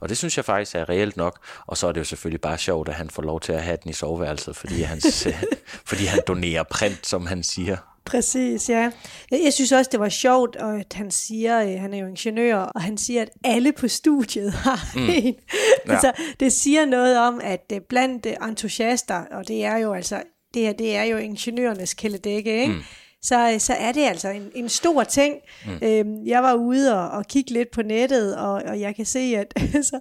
Og 0.00 0.08
det 0.08 0.18
synes 0.18 0.36
jeg 0.36 0.44
faktisk 0.44 0.74
er 0.74 0.88
reelt 0.88 1.16
nok. 1.16 1.38
Og 1.66 1.76
så 1.76 1.86
er 1.86 1.92
det 1.92 2.00
jo 2.00 2.04
selvfølgelig 2.04 2.40
bare 2.40 2.58
sjovt, 2.58 2.88
at 2.88 2.94
han 2.94 3.10
får 3.10 3.22
lov 3.22 3.40
til 3.40 3.52
at 3.52 3.62
have 3.62 3.78
den 3.82 3.90
i 3.90 3.92
soveværelset, 3.92 4.56
fordi, 4.56 4.82
hans, 4.82 5.26
øh, 5.26 5.42
fordi 5.90 6.04
han 6.04 6.20
donerer 6.26 6.62
print, 6.62 7.06
som 7.06 7.26
han 7.26 7.42
siger. 7.42 7.76
Præcis, 8.04 8.68
ja. 8.68 8.90
Jeg, 9.30 9.52
synes 9.52 9.72
også, 9.72 9.88
det 9.92 10.00
var 10.00 10.08
sjovt, 10.08 10.56
og 10.56 10.80
at 10.80 10.92
han 10.92 11.10
siger, 11.10 11.62
øh, 11.62 11.80
han 11.80 11.94
er 11.94 11.98
jo 11.98 12.06
ingeniør, 12.06 12.56
og 12.56 12.82
han 12.82 12.98
siger, 12.98 13.22
at 13.22 13.30
alle 13.44 13.72
på 13.72 13.88
studiet 13.88 14.52
har 14.64 14.98
mm. 14.98 15.08
en. 15.08 15.34
Ja. 15.86 15.92
altså, 15.92 16.12
det 16.40 16.52
siger 16.52 16.86
noget 16.86 17.18
om, 17.18 17.40
at 17.44 17.72
øh, 17.72 17.80
blandt 17.80 18.26
øh, 18.26 18.48
entusiaster, 18.48 19.24
og 19.30 19.48
det 19.48 19.64
er 19.64 19.76
jo 19.76 19.92
altså, 19.92 20.22
det 20.54 20.62
her, 20.62 20.72
det 20.72 20.96
er 20.96 21.02
jo 21.02 21.16
ingeniørernes 21.16 21.94
kæledække, 21.94 22.60
ikke? 22.60 22.72
Mm 22.72 22.82
så, 23.22 23.56
så 23.58 23.72
er 23.72 23.92
det 23.92 24.00
altså 24.00 24.28
en, 24.28 24.50
en 24.54 24.68
stor 24.68 25.04
ting. 25.04 25.34
Mm. 25.66 25.78
Øhm, 25.82 26.26
jeg 26.26 26.42
var 26.42 26.54
ude 26.54 27.00
og, 27.00 27.10
og 27.10 27.26
kigge 27.26 27.50
lidt 27.50 27.70
på 27.70 27.82
nettet, 27.82 28.36
og, 28.36 28.52
og 28.52 28.80
jeg 28.80 28.96
kan 28.96 29.06
se, 29.06 29.18
at 29.18 29.52
altså, 29.74 30.00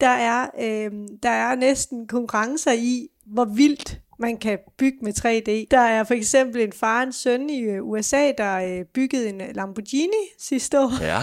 der, 0.00 0.08
er, 0.08 0.46
øhm, 0.60 1.06
der 1.22 1.30
er 1.30 1.54
næsten 1.54 2.06
konkurrencer 2.06 2.72
i, 2.72 3.08
hvor 3.26 3.44
vildt 3.44 4.00
man 4.20 4.36
kan 4.36 4.58
bygge 4.78 4.98
med 5.02 5.12
3D. 5.18 5.66
Der 5.70 5.78
er 5.80 6.04
for 6.04 6.14
eksempel 6.14 6.60
en 6.62 6.72
far 6.72 6.96
og 7.00 7.06
en 7.06 7.12
søn 7.12 7.50
i 7.50 7.60
øh, 7.62 7.82
USA, 7.88 8.32
der 8.38 8.56
øh, 8.56 8.84
byggede 8.94 9.28
en 9.28 9.42
Lamborghini 9.54 10.26
sidste 10.38 10.80
år. 10.80 11.04
Ja, 11.04 11.20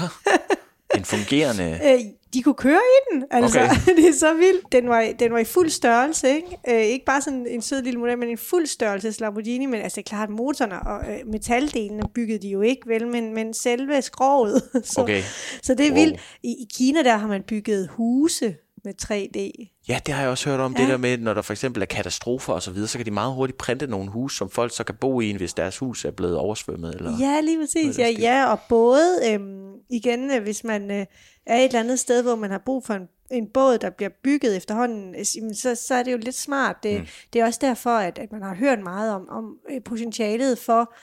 en 0.98 1.06
fungerende... 1.06 1.80
Øh, 1.86 2.00
de 2.34 2.42
kunne 2.44 2.56
køre 2.56 2.80
i 2.80 3.13
den. 3.13 3.24
Altså, 3.32 3.60
Okay. 3.60 3.75
det 3.98 4.08
er 4.10 4.13
så 4.13 4.34
vildt. 4.34 4.72
Den 4.72 4.89
var, 4.89 5.13
den 5.20 5.32
var 5.34 5.38
i 5.39 5.44
fuld 5.44 5.70
størrelse, 5.70 6.30
ikke? 6.36 6.48
Øh, 6.70 6.82
ikke 6.82 7.06
bare 7.06 7.22
sådan 7.22 7.48
en 7.50 7.62
sød 7.62 7.82
lille 7.82 8.00
model, 8.00 8.18
men 8.18 8.30
en 8.30 8.38
fuld 8.38 8.66
størrelse 8.66 9.22
Lamborghini. 9.22 9.66
Men 9.66 9.82
altså, 9.82 10.01
klart, 10.06 10.30
motorerne 10.30 10.80
og 10.82 11.12
øh, 11.12 11.18
metaldelene 11.32 12.04
byggede 12.16 12.39
de 12.39 12.50
jo 12.50 12.62
ikke, 12.62 12.82
vel? 12.89 13.08
Men, 13.08 13.34
men 13.34 13.54
selve 13.54 14.01
skroget. 14.01 14.62
så, 14.84 15.01
Okay. 15.01 15.22
så 15.63 15.74
det 15.74 15.86
er 15.88 15.92
Wow. 15.92 16.00
vildt. 16.00 16.20
I, 16.44 16.48
I 16.50 16.68
Kina, 16.77 17.04
der 17.04 17.18
har 17.18 17.27
man 17.27 17.44
bygget 17.48 17.89
huse 17.92 18.56
med 18.88 18.94
3D. 19.01 19.65
Ja, 19.88 20.00
det 20.06 20.13
har 20.13 20.22
jeg 20.22 20.32
også 20.32 20.50
hørt 20.50 20.60
om, 20.60 20.75
ja. 20.75 20.82
det 20.82 20.89
der 20.89 20.98
med, 20.98 21.17
når 21.17 21.34
der 21.34 21.41
for 21.41 21.53
eksempel 21.53 21.82
er 21.82 21.86
katastrofer 21.86 22.53
og 22.53 22.62
så 22.62 22.72
videre, 22.72 22.88
så 22.88 22.98
kan 22.98 23.06
de 23.06 23.12
meget 23.12 23.34
hurtigt 23.34 23.58
printe 23.58 23.88
nogle 23.88 24.12
hus, 24.12 24.38
som 24.38 24.50
folk 24.50 24.75
så 24.75 24.84
kan 24.84 24.96
bo 24.96 25.22
i, 25.22 25.32
hvis 25.32 25.53
deres 25.53 25.77
hus 25.77 26.06
er 26.06 26.12
blevet 26.12 26.38
oversvømmet. 26.38 26.96
Eller... 26.96 27.17
Ja, 27.20 27.41
lige 27.41 27.60
præcis. 27.60 28.00
Ja, 28.00 28.10
ja, 28.10 28.51
og 28.51 28.60
både 28.70 29.32
øhm, 29.32 29.74
igen, 29.89 30.32
øh, 30.32 30.44
hvis 30.44 30.63
man 30.63 30.91
øh, 30.91 31.06
er 31.46 31.58
et 31.58 31.65
eller 31.65 31.79
andet 31.79 32.00
sted, 32.00 32.24
hvor 32.24 32.36
man 32.36 32.51
har 32.51 32.62
brug 32.65 32.86
for 32.86 32.94
en, 32.94 33.08
en 33.32 33.48
båd, 33.53 33.77
der 33.77 33.89
bliver 33.89 34.10
bygget 34.24 34.58
efterhånden, 34.58 35.15
øh, 35.15 35.25
så, 35.56 35.75
så 35.75 35.96
er 35.96 36.03
det 36.03 36.12
jo 36.12 36.17
lidt 36.17 36.36
smart. 36.36 36.75
Det, 36.84 37.00
mm. 37.00 37.08
det 37.34 37.41
er 37.41 37.46
også 37.46 37.60
derfor, 37.62 37.89
at, 37.89 38.20
at 38.20 38.32
man 38.32 38.41
har 38.41 38.56
hørt 38.56 38.79
meget 38.79 39.13
om, 39.13 39.29
om 39.29 39.58
øh, 39.72 39.84
potentialet 39.84 40.58
for 40.58 40.94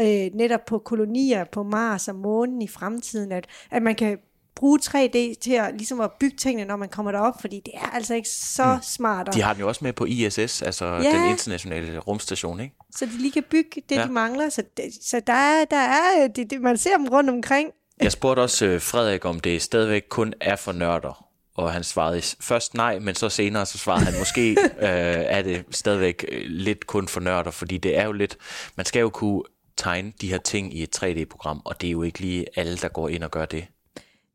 øh, 0.00 0.30
netop 0.34 0.64
på 0.66 0.78
kolonier 0.78 1.44
på 1.44 1.62
Mars 1.62 2.08
og 2.08 2.14
månen 2.14 2.62
i 2.62 2.68
fremtiden, 2.68 3.32
at, 3.32 3.46
at 3.70 3.82
man 3.82 3.94
kan 3.94 4.18
bruge 4.56 4.78
3D 4.82 5.40
til 5.40 5.52
at, 5.52 5.74
ligesom 5.76 6.00
at 6.00 6.10
bygge 6.12 6.36
tingene, 6.36 6.68
når 6.68 6.76
man 6.76 6.88
kommer 6.88 7.12
derop, 7.12 7.40
fordi 7.40 7.60
det 7.66 7.74
er 7.74 7.90
altså 7.90 8.14
ikke 8.14 8.28
så 8.28 8.74
mm. 8.74 8.82
smart. 8.82 9.34
De 9.34 9.42
har 9.42 9.52
den 9.52 9.60
jo 9.60 9.68
også 9.68 9.84
med 9.84 9.92
på 9.92 10.04
ISS, 10.04 10.62
altså 10.62 10.84
Ja. 10.84 11.18
den 11.18 11.30
internationale 11.30 11.98
rumstation, 11.98 12.60
ikke? 12.60 12.74
Så 12.96 13.06
de 13.06 13.18
lige 13.18 13.32
kan 13.32 13.44
bygge 13.50 13.82
det, 13.88 13.96
ja. 13.96 14.04
De 14.06 14.12
mangler. 14.12 14.48
Så, 14.48 14.62
det, 14.76 14.84
så 15.02 15.20
der 15.26 15.32
er, 15.32 15.64
der 15.64 15.76
er 15.76 16.28
det, 16.36 16.50
det, 16.50 16.60
man 16.60 16.78
ser 16.78 16.96
dem 16.96 17.08
rundt 17.08 17.30
omkring. 17.30 17.70
Jeg 18.00 18.12
spurgte 18.12 18.40
også 18.40 18.66
øh, 18.66 18.80
Frederik, 18.80 19.24
om 19.24 19.40
det 19.40 19.62
stadigvæk 19.62 20.02
kun 20.08 20.34
er 20.40 20.56
for 20.56 20.72
nørder. 20.72 21.26
Og 21.56 21.72
han 21.72 21.84
svarede 21.84 22.22
først 22.40 22.74
nej, 22.74 22.98
men 22.98 23.14
så 23.14 23.28
senere 23.28 23.66
så 23.66 23.78
svarede 23.78 24.04
han, 24.04 24.14
måske 24.18 24.50
øh, 24.60 24.88
er 25.36 25.42
det 25.42 25.64
stadigvæk 25.70 26.24
øh, 26.28 26.42
lidt 26.44 26.86
kun 26.86 27.08
for 27.08 27.20
nørder, 27.20 27.50
fordi 27.50 27.78
det 27.78 27.98
er 27.98 28.04
jo 28.04 28.12
lidt, 28.12 28.36
man 28.76 28.86
skal 28.86 29.00
jo 29.00 29.08
kunne 29.10 29.42
tegne 29.76 30.12
de 30.20 30.28
her 30.28 30.38
ting 30.38 30.74
i 30.76 30.82
et 30.82 31.02
3D-program, 31.02 31.62
og 31.64 31.80
det 31.80 31.86
er 31.86 31.90
jo 31.90 32.02
ikke 32.02 32.20
lige 32.20 32.46
alle, 32.56 32.76
der 32.76 32.88
går 32.88 33.08
ind 33.08 33.24
og 33.24 33.30
gør 33.30 33.44
det. 33.44 33.66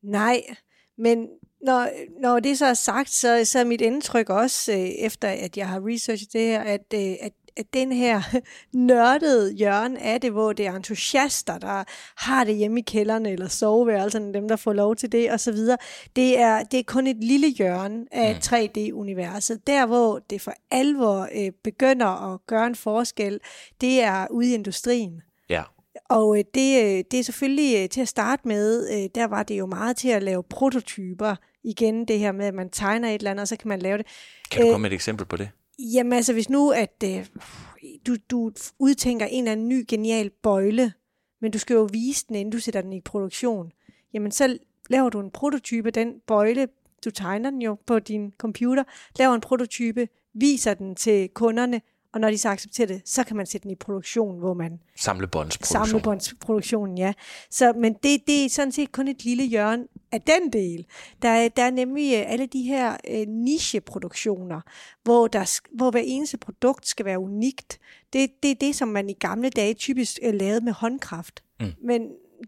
Nej, 0.04 0.42
men 0.98 1.28
når, 1.62 1.90
når 2.22 2.40
det 2.40 2.58
så 2.58 2.66
er 2.66 2.74
sagt, 2.74 3.10
så, 3.10 3.46
så 3.46 3.60
er 3.60 3.64
mit 3.64 3.82
indtryk 3.82 4.30
også, 4.30 4.72
øh, 4.72 4.80
efter 4.80 5.28
at 5.28 5.58
jeg 5.58 5.68
har 5.68 5.88
researchet 5.88 6.34
det 6.34 6.42
her, 6.42 6.62
at, 6.62 6.94
øh, 6.94 7.16
at, 7.22 7.34
at 7.58 7.74
den 7.74 7.92
her 7.92 8.22
nørdede 8.74 9.54
hjørne 9.54 10.02
af 10.02 10.22
det, 10.22 10.32
hvor 10.32 10.54
det 10.54 10.68
er 10.68 10.76
entusiaster, 10.76 11.58
der 11.58 11.84
har 12.18 12.44
det 12.44 12.56
hjemme 12.56 12.80
i 12.80 12.84
kælderne 12.84 13.32
eller 13.32 13.48
soveværelserne, 13.48 14.34
dem 14.34 14.48
der 14.48 14.56
får 14.56 14.74
lov 14.74 14.96
til 14.96 15.12
det 15.12 15.34
osv., 15.34 15.58
det 16.16 16.40
er, 16.40 16.64
det 16.64 16.80
er 16.80 16.84
kun 16.88 17.08
et 17.08 17.24
lille 17.24 17.48
hjørne 17.48 18.06
af 18.12 18.40
3D-universet. 18.44 19.68
Der, 19.68 19.86
hvor 19.86 20.20
det 20.30 20.42
for 20.42 20.54
alvor 20.72 21.30
øh, 21.36 21.52
begynder 21.64 22.34
at 22.34 22.40
gøre 22.48 22.68
en 22.68 22.76
forskel, 22.76 23.40
det 23.82 24.02
er 24.02 24.28
ude 24.32 24.52
i 24.52 24.54
industrien. 24.54 25.22
Og 26.10 26.38
øh, 26.38 26.44
det, 26.54 26.84
øh, 26.84 27.04
det 27.12 27.20
er 27.20 27.24
selvfølgelig 27.24 27.84
øh, 27.84 27.90
til 27.90 28.02
at 28.02 28.08
starte 28.08 28.48
med, 28.48 29.10
der 29.10 29.28
var 29.28 29.44
det 29.44 29.60
jo 29.60 29.66
meget 29.66 29.98
til 29.98 30.10
at 30.10 30.24
lave 30.24 30.44
prototyper. 30.44 31.36
Igen 31.64 32.06
det 32.06 32.20
her 32.20 32.32
med, 32.32 32.46
at 32.46 32.54
man 32.54 32.70
tegner 32.70 33.10
et 33.10 33.16
eller 33.16 33.32
andet, 33.32 33.42
og 33.42 33.48
så 33.48 33.56
kan 33.56 33.68
man 33.68 33.80
lave 33.80 33.98
det. 33.98 34.06
kan 34.52 34.66
du 34.66 34.72
komme 34.72 34.82
med 34.82 34.92
et 34.92 34.96
eksempel 34.96 35.26
på 35.26 35.38
det? 35.38 35.50
Jamen 35.80 36.14
altså, 36.14 36.34
hvis 36.34 36.50
nu 36.50 36.72
at 36.72 37.04
øh, 37.04 37.26
du, 38.08 38.16
du 38.32 38.52
udtænker 38.80 39.26
en 39.26 39.44
eller 39.44 39.52
anden 39.52 39.70
ny 39.70 39.86
genial 39.88 40.30
bøjle, 40.44 40.94
men 41.42 41.52
du 41.52 41.58
skal 41.58 41.74
jo 41.74 41.90
vise 41.92 42.26
den, 42.28 42.36
inden 42.36 42.52
du 42.52 42.60
sætter 42.60 42.82
den 42.82 42.94
i 42.94 43.02
produktion, 43.02 43.72
jamen 44.14 44.32
så 44.32 44.58
laver 44.90 45.10
du 45.10 45.20
en 45.20 45.32
prototype, 45.32 45.92
den 45.92 46.14
bøjle, 46.28 46.68
du 47.06 47.12
tegner 47.12 47.50
den 47.50 47.62
jo 47.62 47.78
på 47.86 48.00
din 48.00 48.34
computer, 48.38 48.84
laver 49.20 49.36
en 49.36 49.42
prototype, 49.42 50.08
viser 50.34 50.74
den 50.74 50.96
til 50.96 51.30
kunderne, 51.30 51.82
og 52.14 52.20
når 52.20 52.30
de 52.30 52.38
så 52.38 52.50
accepterer 52.50 52.88
det, 52.88 53.02
så 53.06 53.24
kan 53.24 53.38
man 53.38 53.46
sætte 53.46 53.64
den 53.64 53.72
i 53.72 53.76
produktion, 53.76 54.40
hvor 54.40 54.54
man 54.54 54.80
Samlebåndsproduktion. 54.98 55.86
Samlebåndsproduktionen, 55.86 56.98
ja. 56.98 57.14
Så, 57.52 57.74
men 57.74 57.94
det, 57.94 58.22
det 58.28 58.46
er 58.46 58.50
sådan 58.50 58.72
set 58.72 58.92
kun 58.92 59.08
et 59.08 59.24
lille 59.24 59.44
hjørne 59.44 59.88
af 60.12 60.22
den 60.22 60.54
del. 60.54 60.86
Der 61.22 61.30
er, 61.30 61.50
der 61.50 61.64
er 61.64 61.72
nemlig 61.72 62.14
øh, 62.14 62.32
alle 62.32 62.46
de 62.46 62.62
her 62.62 62.98
øh, 63.12 63.28
nicheproduktioner, 63.28 64.62
hvor, 65.04 65.28
der, 65.28 65.60
hvor 65.78 65.92
hver 65.92 66.04
eneste 66.06 66.38
produkt 66.38 66.88
skal 66.88 67.06
være 67.06 67.20
unikt. 67.20 67.80
Det, 68.14 68.30
det 68.44 68.52
er 68.52 68.56
det, 68.56 68.76
som 68.76 68.88
man 68.88 69.10
i 69.10 69.14
gamle 69.14 69.50
dage 69.50 69.74
typisk 69.74 70.20
øh, 70.24 70.34
lavede 70.34 70.66
med 70.66 70.74
håndkraft. 70.74 71.44
Mm. 71.60 71.68
Men 71.84 72.02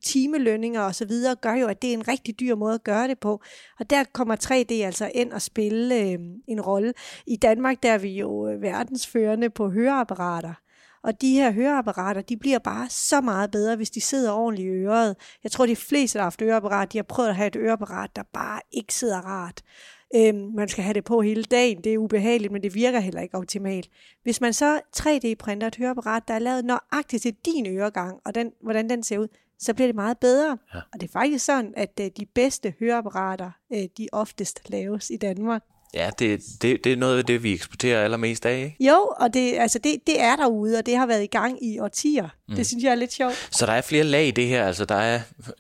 timelønninger 0.04 0.82
og 0.82 0.96
så 0.96 1.06
videre 1.06 1.36
gør 1.36 1.54
jo, 1.54 1.68
at 1.68 1.82
det 1.82 1.90
er 1.90 1.94
en 1.94 2.08
rigtig 2.08 2.40
dyr 2.40 2.56
måde 2.56 2.74
at 2.74 2.84
gøre 2.84 3.08
det 3.08 3.20
på. 3.20 3.42
Og 3.80 3.90
der 3.90 4.04
kommer 4.14 4.36
3D 4.36 4.74
altså 4.74 5.12
ind 5.16 5.32
og 5.32 5.42
spille 5.42 5.96
øh, 5.96 6.20
en 6.48 6.62
rolle. 6.62 6.94
I 7.28 7.36
Danmark 7.36 7.84
der 7.84 7.92
er 7.92 7.98
vi 7.98 8.10
jo 8.10 8.48
øh, 8.48 8.62
verdensførende 8.62 9.50
på 9.50 9.70
høreapparater. 9.70 10.54
Og 11.04 11.22
de 11.22 11.34
her 11.34 11.52
høreapparater, 11.52 12.22
de 12.22 12.38
bliver 12.38 12.60
bare 12.60 12.90
så 12.90 13.22
meget 13.22 13.52
bedre, 13.52 13.76
hvis 13.76 13.90
de 13.90 14.02
sidder 14.02 14.32
ordentligt 14.32 14.66
i 14.66 14.70
øret. 14.70 15.16
Jeg 15.44 15.52
tror, 15.52 15.66
de 15.66 15.76
fleste, 15.76 16.18
der 16.18 16.24
har 16.24 16.26
haft 16.26 16.42
øreapparat, 16.42 16.94
de 16.94 16.98
har 16.98 17.04
prøvet 17.04 17.30
at 17.30 17.36
have 17.36 17.48
et 17.48 17.56
øreapparat, 17.56 18.16
der 18.16 18.24
bare 18.34 18.62
ikke 18.72 18.94
sidder 18.94 19.18
rart. 19.18 19.62
Øhm, 20.16 20.52
man 20.56 20.68
skal 20.68 20.84
have 20.84 20.94
det 20.94 21.04
på 21.04 21.22
hele 21.22 21.44
dagen. 21.44 21.84
Det 21.84 21.94
er 21.94 21.98
ubehageligt, 21.98 22.54
men 22.54 22.64
det 22.64 22.76
virker 22.76 23.00
heller 23.00 23.22
ikke 23.22 23.38
optimalt. 23.38 23.90
Hvis 24.24 24.42
man 24.42 24.54
så 24.54 24.82
3D-printer 24.98 25.68
et 25.68 25.76
høreapparat, 25.76 26.24
der 26.28 26.34
er 26.34 26.40
lavet 26.40 26.66
nøjagtigt 26.66 27.22
til 27.22 27.36
din 27.46 27.68
øregang, 27.68 28.20
og 28.26 28.36
den, 28.36 28.52
hvordan 28.62 28.90
den 28.90 29.04
ser 29.04 29.18
ud, 29.18 29.28
så 29.62 29.74
bliver 29.74 29.88
det 29.88 29.96
meget 29.96 30.18
bedre. 30.18 30.58
Ja. 30.74 30.80
Og 30.94 31.02
det 31.02 31.08
er 31.08 31.12
faktisk 31.12 31.46
sådan, 31.46 31.74
at 31.78 32.00
øh, 32.02 32.10
de 32.18 32.26
bedste 32.36 32.74
høreapparater, 32.80 33.52
øh, 33.74 33.84
de 33.98 34.08
oftest 34.12 34.62
laves 34.70 35.10
i 35.10 35.18
Danmark. 35.18 35.62
Ja, 35.94 36.10
det, 36.20 36.42
det, 36.62 36.84
det 36.84 36.92
er 36.92 36.98
noget 36.98 37.18
af 37.18 37.26
det, 37.26 37.44
vi 37.44 37.54
eksporterer 37.54 38.04
allermest 38.04 38.46
af, 38.46 38.58
ikke? 38.58 38.76
Jo, 38.80 39.14
og 39.20 39.34
det, 39.34 39.54
altså 39.58 39.80
det, 39.80 39.96
det 40.08 40.22
er 40.22 40.36
derude, 40.36 40.78
og 40.78 40.86
det 40.86 40.98
har 40.98 41.06
været 41.06 41.24
i 41.24 41.28
gang 41.28 41.66
i 41.66 41.80
årtier. 41.80 42.30
Mm. 42.50 42.56
Det 42.56 42.68
synes 42.68 42.84
jeg 42.84 42.92
er 42.92 42.96
lidt 42.96 43.14
sjovt. 43.14 43.48
Så 43.52 43.66
der 43.66 43.72
er 43.72 43.82
flere 43.82 44.04
lag 44.04 44.28
i 44.28 44.32
det 44.32 44.48
her. 44.48 44.66
Altså, 44.66 44.86
der 44.86 44.96
er 44.96 45.20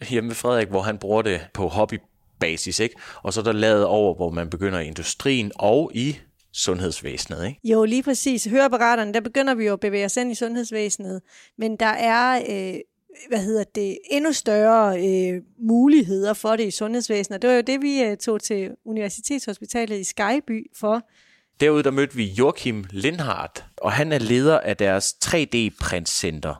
hjemme 0.09 0.27
ved 0.27 0.35
Frederik, 0.35 0.67
hvor 0.67 0.81
han 0.81 0.97
bruger 0.97 1.21
det 1.21 1.41
på 1.53 1.67
hobbybasis, 1.67 2.79
ikke? 2.79 2.95
Og 3.23 3.33
så 3.33 3.39
er 3.39 3.43
der 3.43 3.51
lavet 3.51 3.85
over, 3.85 4.15
hvor 4.15 4.29
man 4.29 4.49
begynder 4.49 4.79
i 4.79 4.87
industrien 4.87 5.51
og 5.55 5.91
i 5.93 6.17
sundhedsvæsenet, 6.53 7.45
ikke? 7.45 7.59
Jo, 7.63 7.83
lige 7.83 8.03
præcis. 8.03 8.45
Høreapparaterne, 8.45 9.13
der 9.13 9.21
begynder 9.21 9.53
vi 9.53 9.65
jo 9.65 9.73
at 9.73 9.79
bevæge 9.79 10.05
os 10.05 10.17
ind 10.17 10.31
i 10.31 10.35
sundhedsvæsenet, 10.35 11.21
men 11.57 11.75
der 11.75 11.85
er, 11.85 12.41
øh, 12.49 12.79
hvad 13.27 13.39
hedder 13.39 13.63
det, 13.75 13.97
endnu 14.11 14.33
større 14.33 14.99
øh, 14.99 15.41
muligheder 15.59 16.33
for 16.33 16.55
det 16.55 16.67
i 16.67 16.71
sundhedsvæsenet. 16.71 17.41
Det 17.41 17.49
var 17.49 17.55
jo 17.55 17.61
det, 17.61 17.81
vi 17.81 18.03
øh, 18.03 18.17
tog 18.17 18.41
til 18.41 18.71
Universitetshospitalet 18.85 19.99
i 19.99 20.03
Skyby 20.03 20.71
for. 20.75 21.01
Derude 21.59 21.83
der 21.83 21.91
mødte 21.91 22.15
vi 22.15 22.25
Joachim 22.25 22.85
Lindhardt, 22.89 23.65
og 23.77 23.91
han 23.91 24.11
er 24.11 24.19
leder 24.19 24.59
af 24.59 24.77
deres 24.77 25.15
3D-printcenter. 25.25 26.55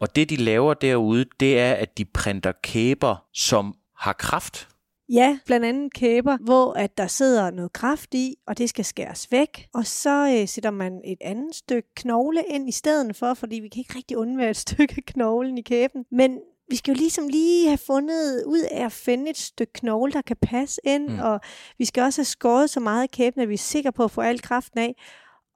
Og 0.00 0.16
det, 0.16 0.30
de 0.30 0.36
laver 0.36 0.74
derude, 0.74 1.24
det 1.40 1.58
er, 1.58 1.72
at 1.72 1.98
de 1.98 2.04
printer 2.04 2.52
kæber, 2.62 3.24
som 3.32 3.74
har 3.96 4.12
kraft. 4.12 4.68
Ja, 5.08 5.38
blandt 5.46 5.66
andet 5.66 5.94
kæber, 5.94 6.36
hvor 6.36 6.72
at 6.72 6.98
der 6.98 7.06
sidder 7.06 7.50
noget 7.50 7.72
kraft 7.72 8.14
i, 8.14 8.34
og 8.46 8.58
det 8.58 8.68
skal 8.68 8.84
skæres 8.84 9.32
væk. 9.32 9.68
Og 9.74 9.86
så 9.86 10.38
øh, 10.40 10.48
sætter 10.48 10.70
man 10.70 11.00
et 11.04 11.18
andet 11.20 11.54
stykke 11.54 11.88
knogle 11.96 12.42
ind 12.48 12.68
i 12.68 12.72
stedet 12.72 13.16
for, 13.16 13.34
fordi 13.34 13.56
vi 13.56 13.68
kan 13.68 13.78
ikke 13.80 13.96
rigtig 13.96 14.16
undvære 14.16 14.50
et 14.50 14.56
stykke 14.66 15.02
knoglen 15.02 15.58
i 15.58 15.62
kæben. 15.62 16.04
Men 16.10 16.38
vi 16.70 16.76
skal 16.76 16.92
jo 16.92 16.98
ligesom 16.98 17.28
lige 17.28 17.68
have 17.68 17.78
fundet 17.78 18.44
ud 18.46 18.60
af 18.70 18.84
at 18.84 18.92
finde 18.92 19.30
et 19.30 19.36
stykke 19.38 19.72
knogle, 19.72 20.12
der 20.12 20.22
kan 20.22 20.36
passe 20.42 20.80
ind, 20.84 21.08
mm. 21.08 21.18
og 21.18 21.40
vi 21.78 21.84
skal 21.84 22.02
også 22.02 22.20
have 22.20 22.24
skåret 22.24 22.70
så 22.70 22.80
meget 22.80 23.02
af 23.02 23.10
kæben, 23.10 23.42
at 23.42 23.48
vi 23.48 23.54
er 23.54 23.58
sikre 23.58 23.92
på 23.92 24.04
at 24.04 24.10
få 24.10 24.20
al 24.20 24.40
kraften 24.40 24.80
af. 24.80 24.94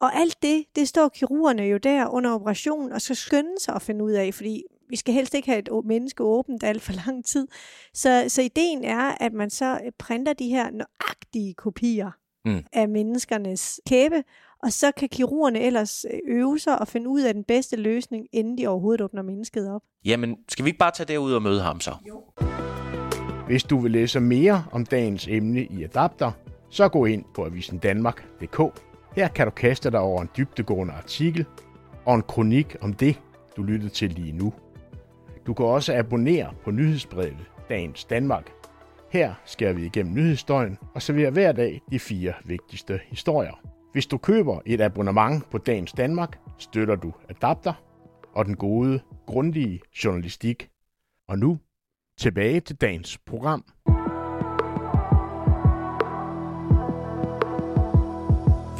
Og 0.01 0.17
alt 0.17 0.43
det, 0.43 0.65
det 0.77 0.89
står 0.89 1.09
kirurgerne 1.09 1.63
jo 1.63 1.77
der 1.77 2.07
under 2.07 2.31
operationen 2.31 2.93
og 2.93 3.01
skal 3.01 3.17
skynde 3.17 3.61
sig 3.61 3.75
at 3.75 3.83
finde 3.83 4.05
ud 4.05 4.13
af, 4.13 4.35
fordi 4.35 4.63
vi 4.91 4.97
skal 4.97 5.15
helst 5.15 5.35
ikke 5.35 5.49
have 5.49 5.59
et 5.59 5.69
menneske 5.85 6.23
åbent 6.23 6.63
alt 6.63 6.83
for 6.83 6.93
lang 7.07 7.25
tid. 7.25 7.49
Så, 7.95 8.25
så 8.29 8.43
ideen 8.43 8.85
er, 8.85 9.15
at 9.21 9.33
man 9.33 9.51
så 9.51 9.81
øh, 9.85 9.93
printer 9.99 10.33
de 10.33 10.49
her 10.49 10.71
nøjagtige 10.71 11.55
kopier 11.55 12.11
Mm. 12.45 12.63
af 12.73 12.89
menneskernes 12.89 13.81
kæbe, 13.89 14.23
Og 14.63 14.73
så 14.73 14.93
kan 14.97 15.09
kirurgerne 15.09 15.61
ellers 15.61 16.05
øh, 16.05 16.21
øve 16.29 16.59
sig 16.59 16.79
og 16.81 16.89
finde 16.89 17.09
ud 17.09 17.21
af 17.21 17.35
den 17.35 17.45
bedste 17.45 17.77
løsning, 17.77 18.27
inden 18.33 18.59
de 18.59 18.67
overhovedet 18.67 19.01
åbner 19.01 19.23
mennesket 19.23 19.71
op. 19.71 19.83
Jamen, 20.05 20.37
skal 20.49 20.65
vi 20.65 20.69
ikke 20.69 20.79
bare 20.79 20.91
tage 20.91 21.07
derud 21.07 21.33
og 21.33 21.43
møde 21.43 21.61
ham 21.61 21.81
så? 21.81 21.95
Jo. 22.09 22.23
Hvis 23.47 23.63
du 23.63 23.79
vil 23.79 23.91
læse 23.91 24.21
mere 24.21 24.65
om 24.73 24.87
dagens 24.87 25.29
emne 25.29 25.65
i 25.65 25.85
Adapter, 25.85 26.33
så 26.71 26.89
gå 26.89 27.05
ind 27.05 27.25
på 27.35 27.45
avisendanmark.dk. 27.45 28.81
Her 29.17 29.29
kan 29.29 29.47
du 29.47 29.51
kaste 29.51 29.91
dig 29.91 30.01
over 30.01 30.23
en 30.23 30.29
dybdegående 30.37 30.95
artikel 30.95 31.45
og 32.05 32.15
en 32.15 32.23
kronik 32.23 32.77
om 32.81 32.93
det, 32.93 33.21
du 33.57 33.63
lyttede 33.63 33.91
til 33.93 34.11
lige 34.11 34.33
nu. 34.33 34.53
Du 35.47 35.55
kan 35.55 35.67
også 35.67 35.95
abonnere 35.95 36.55
på 36.65 36.71
nyhedsbrevet 36.71 37.51
Dagens 37.69 38.05
Danmark. 38.05 38.51
Her 39.11 39.35
skærer 39.45 39.73
vi 39.73 39.85
igennem 39.85 40.15
nyhedsstøjen 40.15 40.79
og 40.95 41.03
serverer 41.03 41.31
hver 41.31 41.53
dag 41.53 41.81
de 41.91 41.99
fire 41.99 42.33
vigtigste 42.45 43.01
historier. 43.07 43.61
Hvis 43.93 44.07
du 44.07 44.19
køber 44.19 44.61
et 44.67 44.81
abonnement 44.81 45.51
på 45.51 45.59
Dagens 45.59 45.93
Danmark, 45.93 46.39
støtter 46.59 46.97
du 46.97 47.13
Adapter 47.29 47.73
og 48.33 48.45
den 48.45 48.57
gode, 48.57 49.01
grundige 49.27 49.81
journalistik. 50.05 50.69
Og 51.29 51.39
nu 51.39 51.59
tilbage 52.19 52.61
til 52.61 52.77
dagens 52.77 53.19
program. 53.19 53.65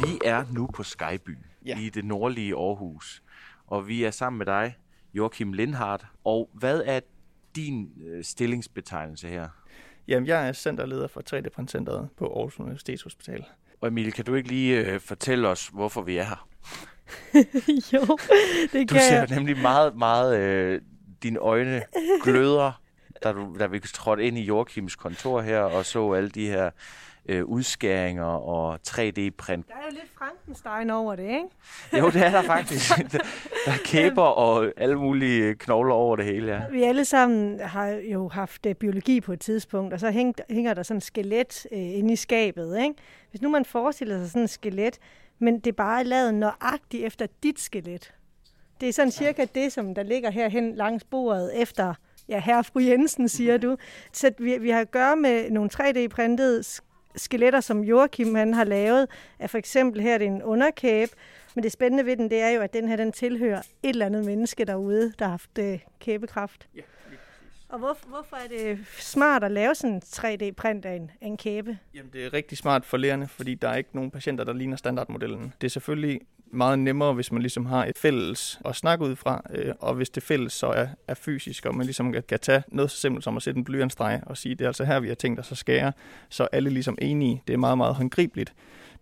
Vi 0.05 0.19
er 0.25 0.53
nu 0.53 0.67
på 0.73 0.83
Skyby 0.83 1.37
ja. 1.65 1.79
i 1.79 1.89
det 1.89 2.05
nordlige 2.05 2.55
Aarhus, 2.55 3.23
og 3.67 3.87
vi 3.87 4.03
er 4.03 4.11
sammen 4.11 4.37
med 4.37 4.45
dig, 4.45 4.75
Joachim 5.13 5.53
Lindhardt. 5.53 6.05
Og 6.23 6.49
hvad 6.53 6.81
er 6.85 6.99
din 7.55 7.89
øh, 8.07 8.23
stillingsbetegnelse 8.23 9.27
her? 9.27 9.47
Jamen, 10.07 10.27
jeg 10.27 10.47
er 10.47 10.53
centerleder 10.53 11.07
for 11.07 11.21
3D-printcenteret 11.33 12.07
på 12.17 12.25
Aarhus 12.37 12.59
Universitetshospital. 12.59 13.45
Og 13.81 13.87
Emil, 13.87 14.13
kan 14.13 14.25
du 14.25 14.35
ikke 14.35 14.49
lige 14.49 14.85
øh, 14.85 14.99
fortælle 14.99 15.47
os, 15.47 15.67
hvorfor 15.67 16.01
vi 16.01 16.17
er 16.17 16.23
her? 16.23 16.47
jo, 17.93 18.17
det 18.73 18.89
Du 18.89 18.93
kan 18.93 19.01
ser 19.09 19.15
jeg. 19.17 19.27
nemlig 19.29 19.57
meget, 19.57 19.95
meget... 19.95 20.39
Øh, 20.39 20.81
dine 21.23 21.39
øjne 21.39 21.81
gløder, 22.23 22.81
da, 23.23 23.31
du, 23.31 23.55
da 23.59 23.67
vi 23.67 23.79
trådte 23.79 24.23
ind 24.23 24.37
i 24.37 24.41
Joachims 24.41 24.95
kontor 24.95 25.41
her 25.41 25.59
og 25.59 25.85
så 25.85 26.11
alle 26.13 26.29
de 26.29 26.47
her 26.47 26.71
øh, 27.25 27.45
udskæringer 27.45 28.23
og 28.23 28.79
3D-print. 28.87 29.67
Der 29.67 29.73
er 29.73 29.85
jo 29.85 29.91
lidt 29.91 30.11
Frankenstein 30.17 30.89
over 30.89 31.15
det, 31.15 31.23
ikke? 31.23 31.45
Jo, 31.99 32.09
det 32.09 32.25
er 32.25 32.31
der 32.31 32.41
faktisk. 32.41 32.91
Der, 33.65 33.71
er 33.71 33.77
kæber 33.85 34.23
og 34.23 34.71
alle 34.77 34.95
mulige 34.95 35.55
knogler 35.55 35.93
over 35.93 36.15
det 36.15 36.25
hele, 36.25 36.53
ja. 36.53 36.61
Vi 36.71 36.83
alle 36.83 37.05
sammen 37.05 37.59
har 37.59 37.87
jo 37.87 38.27
haft 38.27 38.65
uh, 38.65 38.73
biologi 38.73 39.21
på 39.21 39.33
et 39.33 39.39
tidspunkt, 39.39 39.93
og 39.93 39.99
så 39.99 40.11
hæng, 40.11 40.35
hænger 40.49 40.73
der 40.73 40.83
sådan 40.83 40.97
et 40.97 41.03
skelet 41.03 41.67
uh, 41.71 41.77
inde 41.77 42.13
i 42.13 42.15
skabet. 42.15 42.79
Ikke? 42.83 42.95
Hvis 43.29 43.41
nu 43.41 43.49
man 43.49 43.65
forestiller 43.65 44.19
sig 44.19 44.29
sådan 44.29 44.43
et 44.43 44.49
skelet, 44.49 44.99
men 45.39 45.59
det 45.59 45.67
er 45.67 45.75
bare 45.75 46.03
lavet 46.03 46.33
nøjagtigt 46.33 47.05
efter 47.05 47.27
dit 47.43 47.59
skelet. 47.59 48.13
Det 48.81 48.89
er 48.89 48.93
sådan 48.93 49.11
cirka 49.11 49.45
det, 49.55 49.71
som 49.71 49.95
der 49.95 50.03
ligger 50.03 50.31
herhen 50.31 50.75
langs 50.75 51.03
bordet 51.03 51.61
efter, 51.61 51.93
ja, 52.29 52.39
herre 52.39 52.63
fru 52.63 52.79
Jensen, 52.79 53.29
siger 53.29 53.57
du. 53.57 53.77
Så 54.13 54.31
vi, 54.39 54.57
vi 54.57 54.69
har 54.69 54.81
at 54.81 54.91
gøre 54.91 55.15
med 55.15 55.51
nogle 55.51 55.69
3D-printede 55.73 56.81
skeletter, 57.15 57.59
som 57.59 57.83
Joachim 57.83 58.35
han 58.35 58.53
har 58.53 58.63
lavet. 58.63 59.07
Af 59.39 59.49
for 59.49 59.57
eksempel 59.57 60.01
her 60.01 60.13
er 60.13 60.17
det 60.17 60.27
en 60.27 60.43
underkæbe, 60.43 61.11
men 61.55 61.63
det 61.63 61.71
spændende 61.71 62.05
ved 62.05 62.17
den, 62.17 62.29
det 62.29 62.41
er 62.41 62.49
jo, 62.49 62.61
at 62.61 62.73
den 62.73 62.87
her 62.87 62.95
den 62.95 63.11
tilhører 63.11 63.59
et 63.59 63.89
eller 63.89 64.05
andet 64.05 64.25
menneske 64.25 64.65
derude, 64.65 65.13
der 65.19 65.25
har 65.25 65.31
haft 65.31 65.57
øh, 65.59 65.79
kæbekraft. 65.99 66.67
Ja, 66.75 66.81
Og 67.69 67.79
hvor, 67.79 67.97
hvorfor 68.07 68.35
er 68.35 68.47
det 68.47 68.79
smart 68.99 69.43
at 69.43 69.51
lave 69.51 69.75
sådan 69.75 69.93
en 69.95 70.01
3D-print 70.05 70.85
af 70.85 70.95
en, 70.95 71.11
af 71.21 71.27
en 71.27 71.37
kæbe? 71.37 71.77
Jamen, 71.93 72.11
det 72.13 72.25
er 72.25 72.33
rigtig 72.33 72.57
smart 72.57 72.85
for 72.85 72.97
lægerne, 72.97 73.27
fordi 73.27 73.55
der 73.55 73.69
er 73.69 73.75
ikke 73.75 73.89
nogen 73.93 74.11
patienter, 74.11 74.43
der 74.43 74.53
ligner 74.53 74.77
standardmodellen. 74.77 75.53
Det 75.61 75.67
er 75.67 75.71
selvfølgelig 75.71 76.21
meget 76.53 76.79
nemmere, 76.79 77.13
hvis 77.13 77.31
man 77.31 77.41
ligesom 77.41 77.65
har 77.65 77.85
et 77.85 77.97
fælles 77.97 78.59
at 78.65 78.75
snakke 78.75 79.05
ud 79.05 79.15
fra, 79.15 79.43
øh, 79.53 79.73
og 79.79 79.93
hvis 79.93 80.09
det 80.09 80.23
fælles 80.23 80.53
så 80.53 80.67
er, 80.67 80.87
er 81.07 81.13
fysisk, 81.13 81.65
og 81.65 81.75
man 81.75 81.85
ligesom 81.85 82.13
kan 82.29 82.39
tage 82.39 82.63
noget 82.67 82.91
så 82.91 82.97
simpelt 82.97 83.23
som 83.23 83.37
at 83.37 83.43
sætte 83.43 83.57
en 83.57 83.63
blyantstreg 83.63 84.21
og 84.25 84.37
sige, 84.37 84.55
det 84.55 84.65
er 84.65 84.69
altså 84.69 84.83
her, 84.83 84.99
vi 84.99 85.07
har 85.07 85.15
tænkt 85.15 85.39
os 85.39 85.51
at 85.51 85.57
skære, 85.57 85.93
så 86.29 86.43
er 86.43 86.47
alle 86.51 86.69
ligesom 86.69 86.97
enige. 87.01 87.43
Det 87.47 87.53
er 87.53 87.57
meget, 87.57 87.77
meget 87.77 87.95
håndgribeligt. 87.95 88.53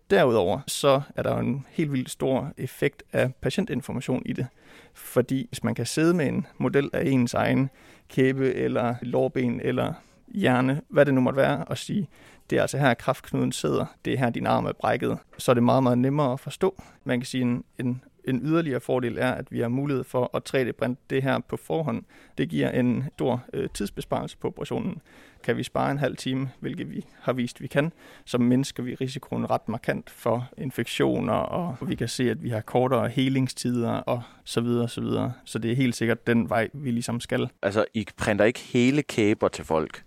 Derudover 0.10 0.60
så 0.68 1.02
er 1.16 1.24
der 1.24 1.34
jo 1.34 1.40
en 1.40 1.66
helt 1.70 1.92
vildt 1.92 2.10
stor 2.10 2.54
effekt 2.58 3.04
af 3.14 3.34
patientinformation 3.42 4.24
i 4.26 4.34
det. 4.34 4.48
Fordi 4.94 5.48
hvis 5.50 5.64
man 5.64 5.76
kan 5.76 5.86
sidde 5.86 6.14
med 6.14 6.28
en 6.28 6.48
model 6.58 6.90
af 6.94 7.06
ens 7.06 7.34
egen 7.34 7.70
kæbe 8.10 8.54
eller 8.54 8.96
lårben 9.02 9.62
eller 9.64 9.94
hjerne, 10.28 10.82
hvad 10.90 11.06
det 11.06 11.14
nu 11.14 11.22
måtte 11.22 11.38
være, 11.38 11.66
og 11.66 11.78
sige, 11.78 12.10
det 12.50 12.58
er 12.58 12.62
altså 12.62 12.78
her, 12.78 12.94
kraftknuden 12.94 13.52
sidder, 13.52 13.86
det 14.06 14.14
er 14.14 14.18
her, 14.18 14.30
din 14.30 14.48
arm 14.48 14.66
er 14.66 14.72
brækket, 14.72 15.18
så 15.38 15.52
er 15.52 15.54
det 15.54 15.64
meget, 15.64 15.84
meget 15.84 15.98
nemmere 15.98 16.34
at 16.34 16.40
forstå. 16.40 16.84
Man 17.04 17.20
kan 17.20 17.26
sige, 17.26 17.42
en, 17.42 17.64
en, 17.80 18.02
en 18.24 18.42
yderligere 18.44 18.80
fordel 18.80 19.18
er, 19.18 19.32
at 19.32 19.52
vi 19.52 19.60
har 19.60 19.68
mulighed 19.68 20.04
for 20.04 20.30
at 20.34 20.56
3D-printe 20.56 21.02
det 21.10 21.24
her 21.24 21.40
på 21.40 21.58
forhånd. 21.58 22.04
Det 22.38 22.50
giver 22.50 22.70
en 22.70 23.04
stor 23.16 23.44
øh, 23.54 23.70
tidsbesparelse 23.74 24.38
på 24.38 24.48
operationen. 24.48 25.02
Kan 25.44 25.58
vi 25.58 25.64
spare 25.64 25.92
en 25.92 25.98
halv 25.98 26.18
time, 26.18 26.50
hvilket 26.60 26.92
vi 26.92 27.06
har 27.22 27.34
vist, 27.34 27.62
vi 27.62 27.68
kan, 27.68 27.92
så 28.26 28.38
mindsker 28.38 28.84
vi 28.84 28.96
risikoen 28.96 29.50
ret 29.50 29.70
markant 29.70 30.10
for 30.10 30.50
infektioner, 30.58 31.34
og 31.34 31.76
vi 31.82 31.96
kan 31.96 32.08
se, 32.08 32.32
at 32.32 32.44
vi 32.44 32.50
har 32.50 32.62
kortere 32.62 33.10
helingstider 33.10 33.92
og 33.92 34.22
så 34.44 34.62
videre, 34.62 34.90
så 34.90 35.02
videre. 35.02 35.34
Så 35.46 35.60
det 35.60 35.72
er 35.72 35.76
helt 35.76 35.96
sikkert 35.96 36.28
den 36.28 36.50
vej, 36.50 36.70
vi 36.74 36.92
ligesom 36.92 37.20
skal. 37.20 37.50
Altså, 37.62 37.86
I 37.94 38.08
printer 38.18 38.46
ikke 38.46 38.60
hele 38.60 39.02
kæber 39.02 39.48
til 39.48 39.66
folk? 39.66 40.04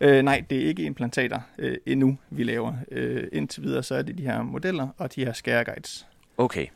Øh, 0.00 0.22
nej, 0.22 0.44
det 0.50 0.62
er 0.62 0.66
ikke 0.66 0.82
implantater 0.82 1.40
øh, 1.58 1.76
endnu, 1.86 2.18
vi 2.30 2.42
laver. 2.42 2.72
Øh, 2.90 3.28
indtil 3.32 3.62
videre, 3.62 3.82
så 3.82 3.94
er 3.94 4.02
det 4.02 4.18
de 4.18 4.22
her 4.22 4.42
modeller 4.42 4.88
og 4.98 5.14
de 5.14 5.24
her 5.24 5.32
skæreguides. 5.32 6.06
Okay. 6.38 6.66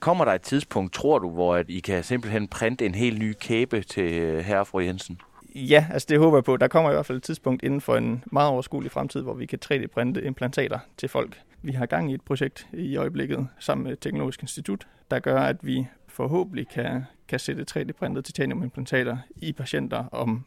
Kommer 0.00 0.24
der 0.24 0.32
et 0.32 0.42
tidspunkt, 0.42 0.92
tror 0.92 1.18
du, 1.18 1.30
hvor 1.30 1.54
at 1.54 1.70
I 1.70 1.80
kan 1.80 2.04
simpelthen 2.04 2.48
printe 2.48 2.86
en 2.86 2.94
helt 2.94 3.18
ny 3.18 3.32
kæbe 3.40 3.80
til 3.80 4.12
øh, 4.12 4.44
herre 4.44 4.60
og 4.60 4.66
fru 4.66 4.80
Jensen? 4.80 5.20
Ja, 5.54 5.86
altså 5.92 6.06
det 6.08 6.18
håber 6.18 6.36
jeg 6.36 6.44
på. 6.44 6.56
Der 6.56 6.68
kommer 6.68 6.90
i 6.90 6.94
hvert 6.94 7.06
fald 7.06 7.18
et 7.18 7.22
tidspunkt 7.22 7.62
inden 7.62 7.80
for 7.80 7.96
en 7.96 8.24
meget 8.32 8.50
overskuelig 8.50 8.90
fremtid, 8.92 9.22
hvor 9.22 9.34
vi 9.34 9.46
kan 9.46 9.58
3D-printe 9.64 10.24
implantater 10.24 10.78
til 10.96 11.08
folk. 11.08 11.40
Vi 11.62 11.72
har 11.72 11.86
gang 11.86 12.10
i 12.10 12.14
et 12.14 12.22
projekt 12.22 12.68
i 12.72 12.96
øjeblikket 12.96 13.48
sammen 13.58 13.86
med 13.86 13.96
Teknologisk 13.96 14.42
Institut, 14.42 14.86
der 15.10 15.18
gør, 15.18 15.40
at 15.40 15.56
vi 15.66 15.86
forhåbentlig 16.08 16.68
kan, 16.68 17.04
kan 17.28 17.38
sætte 17.38 17.64
3D-printet 17.70 18.24
titaniumimplantater 18.24 19.16
i 19.36 19.52
patienter 19.52 20.04
om 20.12 20.44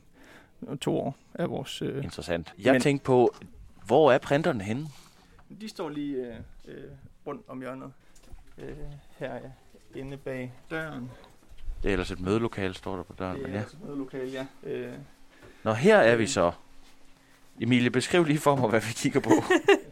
to 0.81 0.97
år 0.99 1.15
af 1.33 1.49
vores... 1.49 1.81
Øh, 1.81 2.03
Interessant. 2.03 2.53
Jeg 2.59 2.71
Men- 2.73 2.81
tænkte 2.81 3.05
på, 3.05 3.35
hvor 3.85 4.11
er 4.11 4.17
printerne 4.17 4.63
henne? 4.63 4.87
De 5.61 5.69
står 5.69 5.89
lige 5.89 6.17
øh, 6.17 6.35
øh, 6.67 6.83
rundt 7.27 7.41
om 7.47 7.59
hjørnet. 7.59 7.91
Øh, 8.57 8.75
her 9.17 9.33
ja. 9.33 9.39
inde 9.99 10.17
bag 10.17 10.53
døren. 10.69 11.11
Det 11.83 11.89
er 11.89 11.93
ellers 11.93 12.11
et 12.11 12.19
mødelokale, 12.19 12.73
står 12.73 12.95
der 12.95 13.03
på 13.03 13.13
døren. 13.19 13.35
Det 13.35 13.41
Men 13.43 13.51
er 13.51 13.55
ja. 13.55 13.61
altså 13.61 13.77
et 13.77 13.83
mødelokale, 13.87 14.31
ja. 14.31 14.45
Øh, 14.63 14.93
Nå, 15.63 15.73
her 15.73 15.97
er 15.97 16.15
vi 16.15 16.27
så. 16.27 16.51
Emilie, 17.61 17.89
beskriv 17.89 18.23
lige 18.25 18.39
for 18.39 18.55
mig, 18.55 18.69
hvad 18.69 18.81
vi 18.81 18.93
kigger 18.95 19.19
på. 19.19 19.29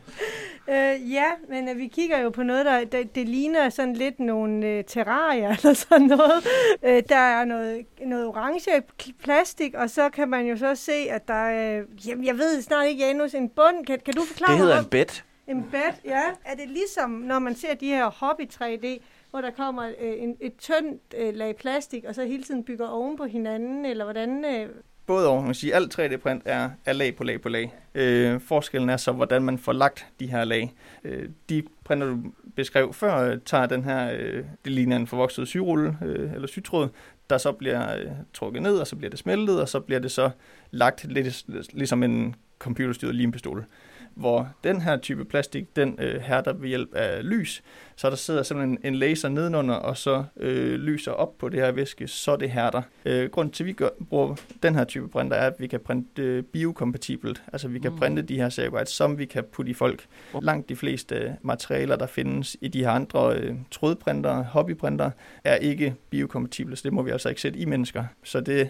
Øh, 0.69 1.11
ja, 1.13 1.25
men 1.49 1.69
øh, 1.69 1.77
vi 1.77 1.87
kigger 1.87 2.17
jo 2.19 2.29
på 2.29 2.43
noget, 2.43 2.65
der 2.65 2.83
det, 2.83 3.15
det 3.15 3.29
ligner 3.29 3.69
sådan 3.69 3.93
lidt 3.93 4.19
nogle 4.19 4.67
øh, 4.67 4.83
terrarier 4.83 5.49
eller 5.57 5.73
sådan 5.73 6.07
noget. 6.07 6.47
Øh, 6.83 7.03
der 7.09 7.15
er 7.17 7.45
noget, 7.45 7.85
noget 8.05 8.25
orange 8.27 8.83
plastik, 9.23 9.73
og 9.73 9.89
så 9.89 10.09
kan 10.09 10.29
man 10.29 10.45
jo 10.45 10.57
så 10.57 10.75
se, 10.75 10.91
at 10.91 11.27
der 11.27 11.33
er, 11.33 11.83
jamen 12.07 12.25
jeg 12.25 12.37
ved 12.37 12.61
snart 12.61 12.87
ikke, 12.87 13.05
Janus, 13.05 13.33
en 13.33 13.49
bund. 13.49 13.85
Kan, 13.85 13.99
kan 14.05 14.13
du 14.13 14.21
forklare 14.21 14.51
Det 14.51 14.59
hedder 14.59 14.75
mig, 14.75 14.83
en 14.83 14.89
bed. 14.89 15.21
en 15.47 15.63
bed? 15.71 15.93
Ja. 16.05 16.21
Er 16.45 16.55
det 16.55 16.69
ligesom, 16.69 17.09
når 17.09 17.39
man 17.39 17.55
ser 17.55 17.75
de 17.75 17.87
her 17.87 18.09
hobby 18.09 18.49
3D, 18.53 19.03
hvor 19.31 19.41
der 19.41 19.51
kommer 19.51 19.83
øh, 19.99 20.23
en, 20.23 20.37
et 20.41 20.57
tyndt 20.57 21.01
øh, 21.17 21.35
lag 21.35 21.55
plastik, 21.55 22.03
og 22.07 22.15
så 22.15 22.23
hele 22.23 22.43
tiden 22.43 22.63
bygger 22.63 22.87
oven 22.87 23.17
på 23.17 23.25
hinanden, 23.25 23.85
eller 23.85 24.03
hvordan? 24.03 24.45
Øh, 24.45 24.69
både 25.07 25.27
over, 25.27 25.39
man 25.39 25.47
kan 25.47 25.55
sige, 25.55 25.75
alt 25.75 25.99
3D-print 25.99 26.41
er, 26.45 26.69
er 26.85 26.93
lag 26.93 27.15
på 27.15 27.23
lag 27.23 27.41
på 27.41 27.49
lag. 27.49 27.73
Øh, 27.95 28.41
forskellen 28.41 28.89
er 28.89 28.97
så, 28.97 29.11
hvordan 29.11 29.41
man 29.41 29.57
får 29.57 29.73
lagt 29.73 30.05
de 30.19 30.27
her 30.27 30.43
lag. 30.43 30.73
Øh, 31.03 31.29
de 31.49 31.63
printer, 31.83 32.07
du 32.07 32.17
beskrev 32.55 32.93
før, 32.93 33.17
øh, 33.17 33.37
tager 33.45 33.65
den 33.65 33.83
her, 33.83 34.11
øh, 34.19 34.43
det 34.65 34.71
ligner 34.71 34.95
en 34.95 35.07
forvokset 35.07 35.47
syrulle, 35.47 35.97
øh, 36.05 36.33
eller 36.33 36.47
sytråd, 36.47 36.89
der 37.29 37.37
så 37.37 37.51
bliver 37.51 37.97
øh, 37.97 38.05
trukket 38.33 38.61
ned, 38.61 38.77
og 38.77 38.87
så 38.87 38.95
bliver 38.95 39.09
det 39.09 39.19
smeltet, 39.19 39.61
og 39.61 39.69
så 39.69 39.79
bliver 39.79 39.99
det 39.99 40.11
så 40.11 40.29
lagt 40.71 41.05
lidt 41.11 41.45
ligesom 41.73 42.03
en 42.03 42.35
computerstyret 42.59 43.15
limpistol. 43.15 43.65
Hvor 44.13 44.49
den 44.63 44.81
her 44.81 44.97
type 44.97 45.25
plastik, 45.25 45.75
den 45.75 45.95
øh, 45.99 46.21
hærder 46.21 46.53
ved 46.53 46.69
hjælp 46.69 46.93
af 46.93 47.29
lys, 47.29 47.63
så 47.99 48.09
der 48.09 48.15
sidder 48.15 48.43
simpelthen 48.43 48.77
en 48.83 48.95
laser 48.95 49.29
nedenunder, 49.29 49.75
og 49.75 49.97
så 49.97 50.23
øh, 50.37 50.73
lyser 50.79 51.11
op 51.11 51.37
på 51.37 51.49
det 51.49 51.59
her 51.59 51.71
væske, 51.71 52.07
så 52.07 52.35
det 52.35 52.49
hærder. 52.49 52.81
Øh, 53.05 53.29
grunden 53.29 53.51
til, 53.53 53.63
at 53.63 53.67
vi 53.67 53.73
gør, 53.73 53.89
bruger 54.09 54.35
den 54.63 54.75
her 54.75 54.83
type 54.83 55.07
printer, 55.09 55.37
er, 55.37 55.47
at 55.47 55.53
vi 55.59 55.67
kan 55.67 55.79
printe 55.79 56.21
øh, 56.21 56.43
biokompatibelt. 56.43 57.43
Altså 57.53 57.67
vi 57.67 57.79
kan 57.79 57.91
Mm. 57.91 57.97
printe 57.97 58.21
de 58.21 58.35
her 58.35 58.49
seriegrides, 58.49 58.89
som 58.89 59.17
vi 59.17 59.25
kan 59.25 59.43
putte 59.51 59.71
i 59.71 59.73
folk. 59.73 60.05
Langt 60.41 60.69
de 60.69 60.75
fleste 60.75 61.15
øh, 61.15 61.29
materialer, 61.41 61.95
der 61.95 62.07
findes 62.07 62.57
i 62.61 62.67
de 62.67 62.79
her 62.83 62.89
andre 62.91 63.35
øh, 63.37 63.55
trådprinter, 63.71 64.43
hobbyprinter, 64.43 65.11
er 65.43 65.55
ikke 65.55 65.95
biokompatible, 66.09 66.75
så 66.75 66.81
det 66.83 66.93
må 66.93 67.01
vi 67.01 67.11
altså 67.11 67.29
ikke 67.29 67.41
sætte 67.41 67.59
i 67.59 67.65
mennesker. 67.65 68.03
Så 68.23 68.39
det, 68.41 68.69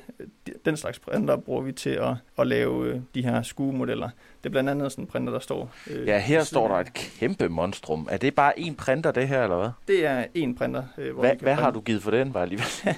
den 0.66 0.78
slags 0.78 1.00
printer 1.00 1.36
bruger 1.38 1.62
vi 1.62 1.72
til 1.72 1.90
at, 1.90 2.14
at 2.40 2.48
lave 2.48 2.86
øh, 2.88 3.00
de 3.16 3.22
her 3.24 3.42
skuemodeller. 3.42 4.10
Det 4.44 4.50
er 4.50 4.52
blandt 4.52 4.70
andet 4.70 4.92
sådan 4.92 5.04
en 5.04 5.08
printer, 5.08 5.34
der 5.34 5.40
står... 5.40 5.72
Øh, 5.90 6.08
Ja, 6.08 6.20
her 6.20 6.44
står 6.44 6.68
der 6.68 6.76
et 6.76 6.94
kæmpe 6.94 7.50
monstrum. 7.50 8.08
Er 8.12 8.18
det 8.18 8.36
bare 8.36 8.60
en 8.60 8.76
printer, 8.76 9.12
det 9.18 9.28
her, 9.28 9.44
eller 9.44 9.58
hvad? 9.58 9.70
Det 9.88 10.06
er 10.06 10.26
en 10.34 10.56
printer. 10.56 10.84
Øh, 10.98 11.14
hvor 11.14 11.22
Hvad, 11.22 11.30
kan 11.32 11.40
hvad 11.42 11.54
har 11.56 11.72
du 11.72 11.82
givet 11.82 12.04
for 12.04 12.12
den, 12.12 12.34
bare 12.34 12.48
lige? 12.48 12.62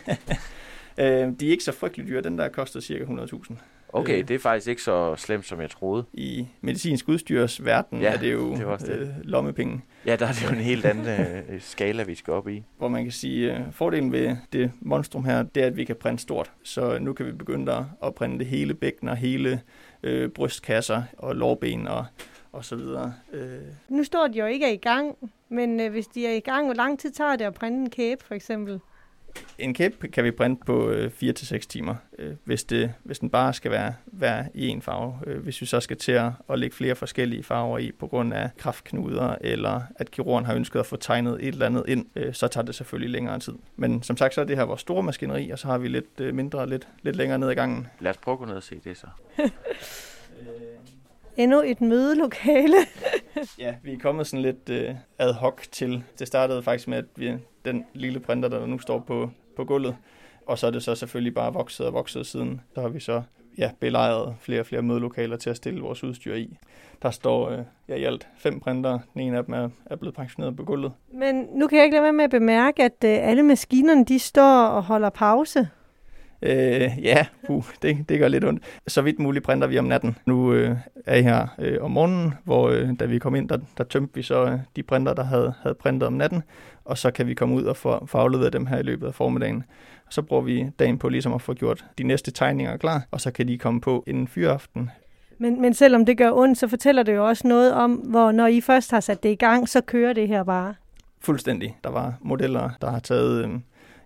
Øh, 0.97 1.05
de 1.39 1.47
er 1.47 1.51
ikke 1.51 1.63
så 1.63 1.71
frygtelig 1.71 2.07
dyre. 2.07 2.21
Den 2.21 2.37
der 2.37 2.49
koster 2.49 2.79
cirka 2.79 3.03
100.000. 3.03 3.53
Okay, 3.93 4.19
Øh. 4.21 4.27
det 4.27 4.35
er 4.35 4.39
faktisk 4.39 4.67
ikke 4.67 4.81
så 4.81 5.15
slemt, 5.15 5.45
som 5.45 5.61
jeg 5.61 5.69
troede. 5.69 6.05
I 6.13 6.47
medicinsk 6.61 7.07
udstyrs 7.09 7.65
verden 7.65 8.01
Ja, 8.01 8.13
er 8.13 8.17
det 8.17 8.33
jo 8.33 8.55
det 8.55 8.67
var 8.67 8.77
det. 8.77 8.89
øh, 8.89 9.07
lommepenge. 9.23 9.81
Ja, 10.05 10.15
der 10.15 10.25
er 10.27 10.31
det 10.31 10.43
jo 10.43 10.49
en 10.55 10.61
helt 10.63 10.85
anden 10.85 11.07
øh, 11.07 11.61
skala, 11.61 12.03
vi 12.03 12.15
skal 12.15 12.33
op 12.33 12.47
i. 12.49 12.63
Hvor 12.77 12.87
man 12.87 13.03
kan 13.03 13.11
sige, 13.11 13.53
øh, 13.57 13.59
fordelen 13.71 14.11
ved 14.11 14.35
det 14.53 14.71
monstrum 14.81 15.25
her, 15.25 15.43
det 15.43 15.63
er, 15.63 15.67
at 15.67 15.77
vi 15.77 15.83
kan 15.83 15.95
printe 15.95 16.21
stort. 16.23 16.51
Så 16.63 16.97
nu 17.01 17.13
kan 17.13 17.25
vi 17.25 17.31
begynde 17.31 17.73
at, 17.73 17.83
at 18.03 18.15
printe 18.15 18.45
hele 18.45 18.73
bækkener, 18.73 19.15
hele 19.15 19.61
øh, 20.03 20.29
brystkasser 20.29 21.03
og 21.17 21.35
lårben 21.35 21.87
og, 21.87 22.05
og 22.51 22.65
så 22.65 22.75
videre. 22.75 23.13
Øh, 23.33 23.59
Nu 23.89 24.03
står 24.03 24.27
de 24.27 24.39
jo 24.39 24.45
ikke 24.45 24.73
i 24.73 24.77
gang, 24.77 25.17
men 25.49 25.79
øh, 25.79 25.91
hvis 25.91 26.07
de 26.07 26.27
er 26.27 26.31
i 26.33 26.39
gang, 26.39 26.65
hvor 26.65 26.73
lang 26.75 26.99
tid 26.99 27.11
tager 27.11 27.35
det 27.35 27.45
at 27.45 27.53
printe 27.53 27.79
en 27.79 27.89
kæbe, 27.89 28.23
for 28.25 28.35
eksempel? 28.35 28.79
En 29.57 29.73
kæp 29.73 30.03
kan 30.13 30.23
vi 30.23 30.31
printe 30.31 30.65
på 30.65 30.89
øh, 30.89 31.11
4-6 31.23 31.57
timer, 31.57 31.95
øh, 32.19 32.33
hvis, 32.43 32.63
det, 32.63 32.93
hvis 33.03 33.19
den 33.19 33.29
bare 33.29 33.53
skal 33.53 33.71
være, 33.71 33.93
være 34.05 34.45
i 34.53 34.67
en 34.67 34.81
farve. 34.81 35.19
Øh, 35.27 35.43
hvis 35.43 35.61
vi 35.61 35.65
så 35.65 35.79
skal 35.79 35.97
til 35.97 36.11
at, 36.11 36.31
at 36.49 36.59
lægge 36.59 36.75
flere 36.75 36.95
forskellige 36.95 37.43
farver 37.43 37.77
i 37.77 37.91
på 37.99 38.07
grund 38.07 38.33
af 38.33 38.49
kraftknuder, 38.57 39.35
eller 39.41 39.81
at 39.95 40.11
kirurgen 40.11 40.45
har 40.45 40.55
ønsket 40.55 40.79
at 40.79 40.85
få 40.85 40.95
tegnet 40.95 41.33
et 41.41 41.47
eller 41.47 41.65
andet 41.65 41.83
ind, 41.87 42.05
øh, 42.15 42.33
så 42.33 42.47
tager 42.47 42.65
det 42.65 42.75
selvfølgelig 42.75 43.11
længere 43.11 43.39
tid. 43.39 43.53
Men 43.75 44.03
som 44.03 44.17
sagt, 44.17 44.33
så 44.33 44.41
er 44.41 44.45
det 44.45 44.57
her 44.57 44.63
vores 44.63 44.81
store 44.81 45.03
maskineri, 45.03 45.49
og 45.49 45.59
så 45.59 45.67
har 45.67 45.77
vi 45.77 45.87
lidt 45.87 46.19
øh, 46.19 46.35
mindre, 46.35 46.69
lidt, 46.69 46.87
lidt 47.01 47.15
længere 47.15 47.39
ned 47.39 47.49
ad 47.49 47.55
gangen. 47.55 47.87
Lad 47.99 48.11
os 48.11 48.17
prøve 48.17 48.33
at 48.33 48.39
gå 48.39 48.45
ned 48.45 48.55
og 48.55 48.63
se 48.63 48.79
det 48.83 48.97
så. 48.97 49.07
Endnu 51.39 51.61
et 51.65 51.81
mødelokale. 51.81 52.75
Ja, 53.59 53.75
vi 53.83 53.93
er 53.93 53.99
kommet 53.99 54.27
sådan 54.27 54.41
lidt 54.41 54.69
øh, 54.69 54.95
ad 55.19 55.33
hoc 55.33 55.61
til. 55.71 56.03
Det 56.19 56.27
startede 56.27 56.63
faktisk 56.63 56.87
med, 56.87 56.97
at 56.97 57.05
vi, 57.15 57.33
den 57.65 57.85
lille 57.93 58.19
printer, 58.19 58.49
der 58.49 58.65
nu 58.65 58.79
står 58.79 58.99
på, 58.99 59.29
på 59.55 59.65
gulvet, 59.65 59.95
og 60.45 60.59
så 60.59 60.67
er 60.67 60.71
det 60.71 60.83
så 60.83 60.95
selvfølgelig 60.95 61.33
bare 61.33 61.53
vokset 61.53 61.85
og 61.85 61.93
vokset 61.93 62.25
siden. 62.25 62.61
Så 62.75 62.81
har 62.81 62.89
vi 62.89 62.99
så 62.99 63.21
ja, 63.57 63.71
belejret 63.79 64.35
flere 64.39 64.59
og 64.59 64.65
flere 64.65 64.81
mødelokaler 64.81 65.37
til 65.37 65.49
at 65.49 65.55
stille 65.55 65.81
vores 65.81 66.03
udstyr 66.03 66.35
i. 66.35 66.57
Der 67.01 67.11
står 67.11 67.49
øh, 67.49 67.59
ja, 67.87 67.95
i 67.95 68.03
alt 68.03 68.27
fem 68.37 68.59
printer. 68.59 68.99
Den 69.13 69.21
ene 69.21 69.37
af 69.37 69.45
dem 69.45 69.53
er, 69.53 69.69
er 69.85 69.95
blevet 69.95 70.15
pensioneret 70.15 70.55
på 70.57 70.63
gulvet. 70.63 70.91
Men 71.13 71.47
nu 71.53 71.67
kan 71.67 71.77
jeg 71.77 71.85
ikke 71.85 71.95
lade 71.95 72.03
være 72.03 72.13
med 72.13 72.23
at 72.23 72.31
bemærke, 72.31 72.83
at 72.83 73.03
øh, 73.05 73.29
alle 73.29 73.43
maskinerne, 73.43 74.05
de 74.05 74.19
står 74.19 74.65
og 74.65 74.83
holder 74.83 75.09
pause. 75.09 75.69
Øh, 76.41 76.89
ja, 77.01 77.25
puh, 77.47 77.63
det, 77.81 78.09
det 78.09 78.19
gør 78.19 78.27
lidt 78.27 78.45
ondt. 78.45 78.63
Så 78.87 79.01
vidt 79.01 79.19
muligt 79.19 79.45
printer 79.45 79.67
vi 79.67 79.79
om 79.79 79.85
natten. 79.85 80.17
Nu 80.25 80.53
øh, 80.53 80.75
er 81.05 81.15
I 81.15 81.21
her 81.21 81.47
øh, 81.59 81.77
om 81.81 81.91
morgenen, 81.91 82.33
hvor 82.43 82.69
øh, 82.69 82.89
da 82.99 83.05
vi 83.05 83.19
kom 83.19 83.35
ind, 83.35 83.49
der, 83.49 83.57
der 83.77 83.83
tømte 83.83 84.15
vi 84.15 84.21
så 84.21 84.45
øh, 84.45 84.59
de 84.75 84.83
printer, 84.83 85.13
der 85.13 85.23
havde, 85.23 85.53
havde 85.61 85.75
printet 85.75 86.07
om 86.07 86.13
natten, 86.13 86.43
og 86.85 86.97
så 86.97 87.11
kan 87.11 87.27
vi 87.27 87.33
komme 87.33 87.55
ud 87.55 87.63
og 87.63 87.77
få, 87.77 88.05
få 88.05 88.17
afleveret 88.17 88.53
dem 88.53 88.65
her 88.65 88.79
i 88.79 88.83
løbet 88.83 89.07
af 89.07 89.13
formiddagen. 89.13 89.63
Og 90.05 90.13
så 90.13 90.21
bruger 90.21 90.41
vi 90.41 90.69
dagen 90.79 90.97
på 90.97 91.09
ligesom 91.09 91.33
at 91.33 91.41
få 91.41 91.53
gjort 91.53 91.85
de 91.97 92.03
næste 92.03 92.31
tegninger 92.31 92.77
klar, 92.77 93.07
og 93.11 93.21
så 93.21 93.31
kan 93.31 93.47
de 93.47 93.57
komme 93.57 93.81
på 93.81 94.03
inden 94.07 94.27
fyraften. 94.27 94.89
Men, 95.37 95.61
men 95.61 95.73
selvom 95.73 96.05
det 96.05 96.17
gør 96.17 96.31
ondt, 96.31 96.57
så 96.57 96.67
fortæller 96.67 97.03
det 97.03 97.15
jo 97.15 97.27
også 97.27 97.47
noget 97.47 97.73
om, 97.73 97.91
hvor 97.93 98.31
når 98.31 98.47
I 98.47 98.61
først 98.61 98.91
har 98.91 98.99
sat 98.99 99.23
det 99.23 99.29
i 99.29 99.35
gang, 99.35 99.69
så 99.69 99.81
kører 99.81 100.13
det 100.13 100.27
her 100.27 100.43
bare. 100.43 100.73
Fuldstændig. 101.21 101.77
Der 101.83 101.89
var 101.89 102.13
modeller, 102.21 102.69
der 102.81 102.89
har 102.89 102.99
taget 102.99 103.45
øh, 103.45 103.51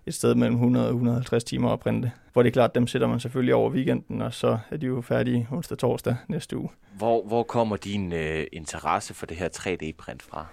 et 0.06 0.14
sted 0.14 0.34
mellem 0.34 0.54
100 0.54 0.86
og 0.86 0.92
150 0.92 1.44
timer 1.44 1.70
at 1.70 1.80
printe. 1.80 2.12
Hvor 2.32 2.42
det 2.42 2.48
er 2.48 2.52
klart, 2.52 2.74
dem 2.74 2.86
sætter 2.86 3.08
man 3.08 3.20
selvfølgelig 3.20 3.54
over 3.54 3.70
weekenden, 3.70 4.22
og 4.22 4.34
så 4.34 4.58
er 4.70 4.76
de 4.76 4.86
jo 4.86 5.00
færdige 5.00 5.48
onsdag 5.50 5.78
torsdag 5.78 6.16
næste 6.28 6.56
uge. 6.56 6.68
Hvor, 6.96 7.26
hvor 7.26 7.42
kommer 7.42 7.76
din 7.76 8.12
øh, 8.12 8.44
interesse 8.52 9.14
for 9.14 9.26
det 9.26 9.36
her 9.36 9.48
3D-print 9.48 10.22
fra? 10.22 10.46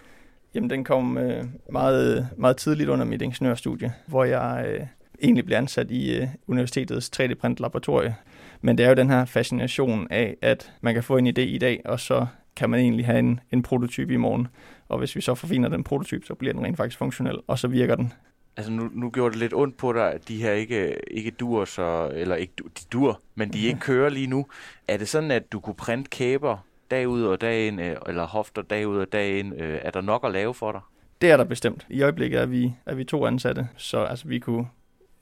Jamen, 0.54 0.70
den 0.70 0.84
kom 0.84 1.18
øh, 1.18 1.46
meget, 1.72 2.28
meget 2.38 2.58
tidligt 2.58 2.90
under 2.90 3.06
mit 3.06 3.22
ingeniørstudie, 3.22 3.94
hvor 4.08 4.24
jeg 4.24 4.66
øh, 4.68 4.88
egentlig 5.24 5.46
blev 5.46 5.58
ansat 5.58 5.92
i 5.92 6.18
øh, 6.18 6.28
universitetets 6.48 7.12
3D-print-laboratorie. 7.20 8.16
Men 8.62 8.78
det 8.78 8.86
er 8.86 8.90
jo 8.90 8.96
den 8.96 9.10
her 9.10 9.26
fascination 9.26 10.08
af, 10.10 10.38
at 10.42 10.74
man 10.82 10.94
kan 10.94 11.04
få 11.04 11.18
en 11.18 11.28
idé 11.28 11.42
i 11.42 11.58
dag, 11.58 11.82
og 11.86 12.00
så 12.00 12.26
kan 12.56 12.70
man 12.70 12.80
egentlig 12.80 13.06
have 13.06 13.20
en, 13.20 13.40
en 13.52 13.64
prototype 13.64 14.14
i 14.14 14.18
morgen. 14.18 14.48
Og 14.88 14.98
hvis 14.98 15.16
vi 15.16 15.22
så 15.22 15.36
forfiner 15.36 15.70
den 15.70 15.84
prototype, 15.84 16.26
så 16.26 16.36
bliver 16.36 16.54
den 16.54 16.64
rent 16.64 16.78
faktisk 16.78 16.98
funktionel, 16.98 17.38
og 17.48 17.60
så 17.60 17.68
virker 17.68 17.96
den. 17.96 18.14
Altså 18.58 18.72
nu, 18.72 18.90
nu 18.94 19.10
gjorde 19.10 19.32
det 19.32 19.40
lidt 19.40 19.54
ondt 19.54 19.78
på 19.78 19.94
dig, 19.94 20.12
at 20.14 20.28
de 20.28 20.42
her 20.42 20.52
ikke, 20.52 20.98
ikke 21.12 21.32
dur, 21.32 21.66
så, 21.66 22.12
eller 22.14 22.36
ikke, 22.36 22.54
de 22.58 22.86
dur, 22.94 23.22
men 23.36 23.54
de 23.54 23.60
ikke 23.68 23.80
kører 23.80 24.10
lige 24.10 24.28
nu. 24.28 24.46
Er 24.88 24.98
det 24.98 25.08
sådan, 25.08 25.32
at 25.32 25.52
du 25.52 25.60
kunne 25.60 25.76
printe 25.76 26.10
kæber 26.10 26.58
dag 26.92 27.08
ud 27.08 27.24
og 27.24 27.42
dag 27.42 27.68
ind, 27.68 27.82
øh, 27.82 27.96
eller 28.08 28.28
hofter 28.28 28.62
dag 28.62 28.88
ud 28.88 28.98
og 28.98 29.12
dag 29.12 29.40
ind? 29.40 29.62
Øh, 29.62 29.80
Er 29.82 29.92
der 29.92 30.02
nok 30.02 30.26
at 30.26 30.32
lave 30.32 30.54
for 30.54 30.72
dig? 30.72 30.82
Det 31.22 31.32
er 31.32 31.38
der 31.38 31.44
bestemt. 31.44 31.88
I 31.90 32.02
øjeblikket 32.02 32.42
er 32.42 32.46
vi, 32.46 32.74
er 32.86 32.96
vi 32.96 33.04
to 33.04 33.26
ansatte, 33.26 33.68
så 33.78 34.04
altså, 34.04 34.28
vi 34.28 34.40
kunne 34.40 34.68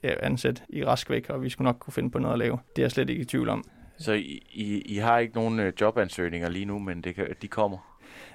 ja, 0.04 0.14
ansætte 0.20 0.62
i 0.70 0.86
rask 0.86 1.10
væk, 1.10 1.30
og 1.30 1.44
vi 1.44 1.50
skulle 1.50 1.66
nok 1.66 1.78
kunne 1.80 1.94
finde 1.94 2.12
på 2.12 2.20
noget 2.20 2.34
at 2.34 2.40
lave. 2.40 2.60
Det 2.76 2.82
er 2.82 2.84
jeg 2.84 2.92
slet 2.92 3.10
ikke 3.10 3.22
i 3.22 3.26
tvivl 3.26 3.50
om. 3.50 3.64
Så 3.98 4.14
I, 4.14 4.48
I, 4.52 4.82
I 4.82 4.98
har 4.98 5.18
ikke 5.20 5.36
nogen 5.36 5.60
øh, 5.60 5.74
jobansøgninger 5.82 6.50
lige 6.50 6.66
nu, 6.66 6.80
men 6.80 7.02
det 7.02 7.16
kan, 7.16 7.28
de 7.42 7.48
kommer? 7.48 7.78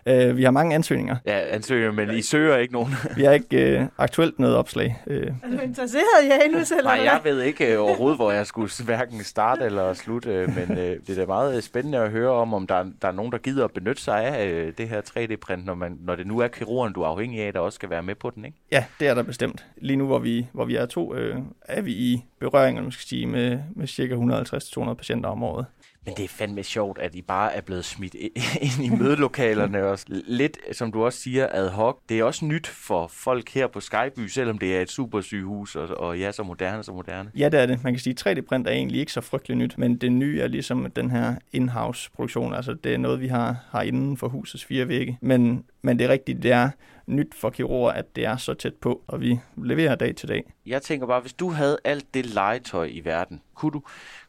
Øh, 0.06 0.36
vi 0.36 0.44
har 0.44 0.50
mange 0.50 0.74
ansøgninger. 0.74 1.16
Ja, 1.26 1.40
ansøgninger, 1.54 1.92
men 1.92 2.10
I 2.16 2.22
søger 2.22 2.56
ikke 2.56 2.72
nogen? 2.72 2.92
Vi 3.16 3.22
har 3.24 3.32
ikke 3.32 3.78
øh, 3.78 3.86
aktuelt 3.98 4.38
noget 4.38 4.56
opslag. 4.56 5.02
Øh, 5.06 5.26
Er 5.26 5.56
du 5.56 5.62
interesseret, 5.62 6.02
Janus? 6.28 6.70
Eller 6.70 6.84
Nej, 6.84 6.96
hvad? 6.96 7.04
jeg 7.04 7.20
ved 7.24 7.42
ikke 7.42 7.72
øh, 7.74 7.80
overhovedet, 7.82 8.18
hvor 8.18 8.30
jeg 8.32 8.46
skulle 8.46 8.70
hverken 8.84 9.24
starte 9.24 9.64
eller 9.64 9.92
slutte, 9.94 10.30
øh, 10.30 10.48
men 10.56 10.78
øh, 10.78 10.96
det 11.06 11.10
er 11.10 11.14
da 11.14 11.26
meget 11.26 11.64
spændende 11.64 11.98
at 11.98 12.10
høre 12.10 12.30
om, 12.30 12.54
om 12.54 12.66
der, 12.66 12.74
er- 12.74 12.86
der 13.02 13.08
er 13.08 13.12
nogen, 13.12 13.32
der 13.32 13.38
gider 13.38 13.64
at 13.64 13.70
benytte 13.72 14.02
sig 14.02 14.24
af 14.24 14.46
øh, 14.48 14.72
det 14.78 14.88
her 14.88 15.00
3D-print, 15.00 15.64
når, 15.66 15.74
man, 15.74 15.98
når 16.00 16.16
det 16.16 16.26
nu 16.26 16.38
er 16.38 16.48
kirurgen, 16.48 16.92
du 16.92 17.02
er 17.02 17.06
afhængig 17.06 17.40
af, 17.42 17.52
der 17.52 17.60
også 17.60 17.76
skal 17.76 17.90
være 17.90 18.02
med 18.02 18.14
på 18.14 18.30
den, 18.30 18.44
ikke? 18.44 18.58
Ja, 18.72 18.84
det 19.00 19.08
er 19.08 19.14
der 19.14 19.22
bestemt. 19.22 19.64
Lige 19.76 19.96
nu, 19.96 20.06
hvor 20.06 20.18
vi, 20.18 20.46
hvor 20.52 20.64
vi 20.64 20.76
er 20.76 20.86
to, 20.86 21.14
øh, 21.14 21.36
er 21.62 21.82
vi 21.82 21.92
i 21.92 22.24
berøring, 22.40 22.82
man 22.82 22.92
skal 22.92 23.06
sige, 23.08 23.26
med, 23.26 23.58
med 23.76 23.86
cirka 23.86 24.14
150-200 24.14 24.94
patienter 24.94 25.28
om 25.30 25.42
året. 25.42 25.66
Men 26.04 26.14
det 26.16 26.24
er 26.24 26.28
fandme 26.28 26.62
sjovt, 26.62 26.98
at 26.98 27.14
I 27.14 27.22
bare 27.22 27.54
er 27.54 27.60
blevet 27.60 27.84
smidt 27.84 28.14
ind 28.78 28.84
i 28.84 28.88
mødelokalerne 28.88 29.84
også. 29.84 30.06
Lidt, 30.08 30.58
som 30.72 30.92
du 30.92 31.04
også 31.04 31.18
siger, 31.18 31.48
ad 31.50 31.68
hoc. 31.68 31.98
Det 32.08 32.18
er 32.18 32.24
også 32.24 32.44
nyt 32.44 32.66
for 32.66 33.06
folk 33.06 33.48
her 33.48 33.66
på 33.66 33.80
Skyby, 33.80 34.26
selvom 34.26 34.58
det 34.58 34.76
er 34.76 34.80
et 34.80 34.90
supersygehus, 34.90 35.76
og, 35.76 35.88
og 35.88 36.18
ja, 36.18 36.32
så 36.32 36.42
moderne, 36.42 36.82
så 36.82 36.92
moderne. 36.92 37.30
Ja, 37.36 37.48
det 37.48 37.60
er 37.60 37.66
det. 37.66 37.84
Man 37.84 37.92
kan 37.92 38.00
sige, 38.00 38.30
at 38.30 38.38
3D-print 38.38 38.66
er 38.66 38.72
egentlig 38.72 39.00
ikke 39.00 39.12
så 39.12 39.20
frygtelig 39.20 39.56
nyt, 39.56 39.78
men 39.78 39.96
det 39.96 40.12
nye 40.12 40.40
er 40.40 40.46
ligesom 40.46 40.90
den 40.90 41.10
her 41.10 41.34
in-house 41.52 42.10
produktion. 42.10 42.54
Altså, 42.54 42.74
det 42.74 42.94
er 42.94 42.98
noget, 42.98 43.20
vi 43.20 43.28
har, 43.28 43.56
har 43.70 43.82
inden 43.82 44.16
for 44.16 44.28
husets 44.28 44.64
fire 44.64 44.88
vægge. 44.88 45.18
Men, 45.20 45.64
men 45.82 45.98
det 45.98 46.04
er 46.04 46.08
rigtigt, 46.08 46.42
det 46.42 46.52
er 46.52 46.70
nyt 47.06 47.34
for 47.34 47.50
kirurger, 47.50 47.92
at 47.92 48.16
det 48.16 48.24
er 48.24 48.36
så 48.36 48.54
tæt 48.54 48.74
på, 48.74 49.02
og 49.06 49.20
vi 49.20 49.38
leverer 49.56 49.94
dag 49.94 50.16
til 50.16 50.28
dag. 50.28 50.52
Jeg 50.66 50.82
tænker 50.82 51.06
bare, 51.06 51.20
hvis 51.20 51.32
du 51.32 51.50
havde 51.50 51.78
alt 51.84 52.14
det 52.14 52.26
legetøj 52.26 52.88
i 52.90 53.00
verden, 53.04 53.40
kunne 53.54 53.72
du 53.72 53.82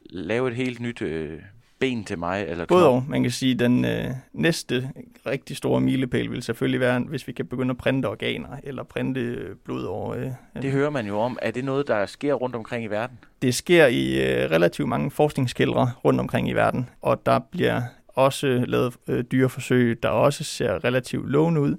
lave 0.09 0.49
et 0.49 0.55
helt 0.55 0.79
nyt 0.79 1.01
øh, 1.01 1.39
ben 1.79 2.03
til 2.03 2.19
mig? 2.19 2.45
Eller 2.47 2.65
Både 2.65 2.87
og, 2.89 3.03
man 3.09 3.21
kan 3.21 3.31
sige, 3.31 3.55
den 3.55 3.85
øh, 3.85 4.05
næste 4.33 4.91
rigtig 5.25 5.57
store 5.57 5.81
milepæl 5.81 6.31
vil 6.31 6.43
selvfølgelig 6.43 6.79
være, 6.79 6.99
hvis 6.99 7.27
vi 7.27 7.31
kan 7.33 7.45
begynde 7.45 7.71
at 7.71 7.77
printe 7.77 8.05
organer, 8.05 8.49
eller 8.63 8.83
printe 8.83 9.21
øh, 9.21 9.55
blod 9.55 9.83
over. 9.83 10.15
Øh, 10.15 10.61
Det 10.61 10.71
hører 10.71 10.89
man 10.89 11.07
jo 11.07 11.19
om. 11.19 11.37
Er 11.41 11.51
det 11.51 11.65
noget, 11.65 11.87
der 11.87 12.05
sker 12.05 12.33
rundt 12.33 12.55
omkring 12.55 12.83
i 12.83 12.87
verden? 12.87 13.19
Det 13.41 13.55
sker 13.55 13.87
i 13.87 14.13
øh, 14.43 14.51
relativt 14.51 14.89
mange 14.89 15.11
forskningskældre 15.11 15.91
rundt 16.05 16.19
omkring 16.19 16.49
i 16.49 16.53
verden, 16.53 16.89
og 17.01 17.25
der 17.25 17.39
bliver 17.39 17.81
også 18.07 18.47
lavet 18.67 18.95
øh, 19.07 19.23
dyreforsøg, 19.31 20.03
der 20.03 20.09
også 20.09 20.43
ser 20.43 20.83
relativt 20.83 21.29
lovende 21.29 21.61
ud. 21.61 21.75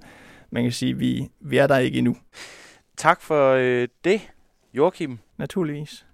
Man 0.51 0.63
kan 0.63 0.73
sige, 0.73 0.91
at 0.93 1.01
vi, 1.01 1.29
vi 1.41 1.57
er 1.57 1.67
der 1.67 1.79
ikke 1.79 1.99
endnu, 1.99 2.17
Tak 2.97 3.23
for 3.23 3.53
øh, 3.53 3.89
det, 4.05 4.21
Joachim. 4.75 5.19
naturligvis. 5.39 6.07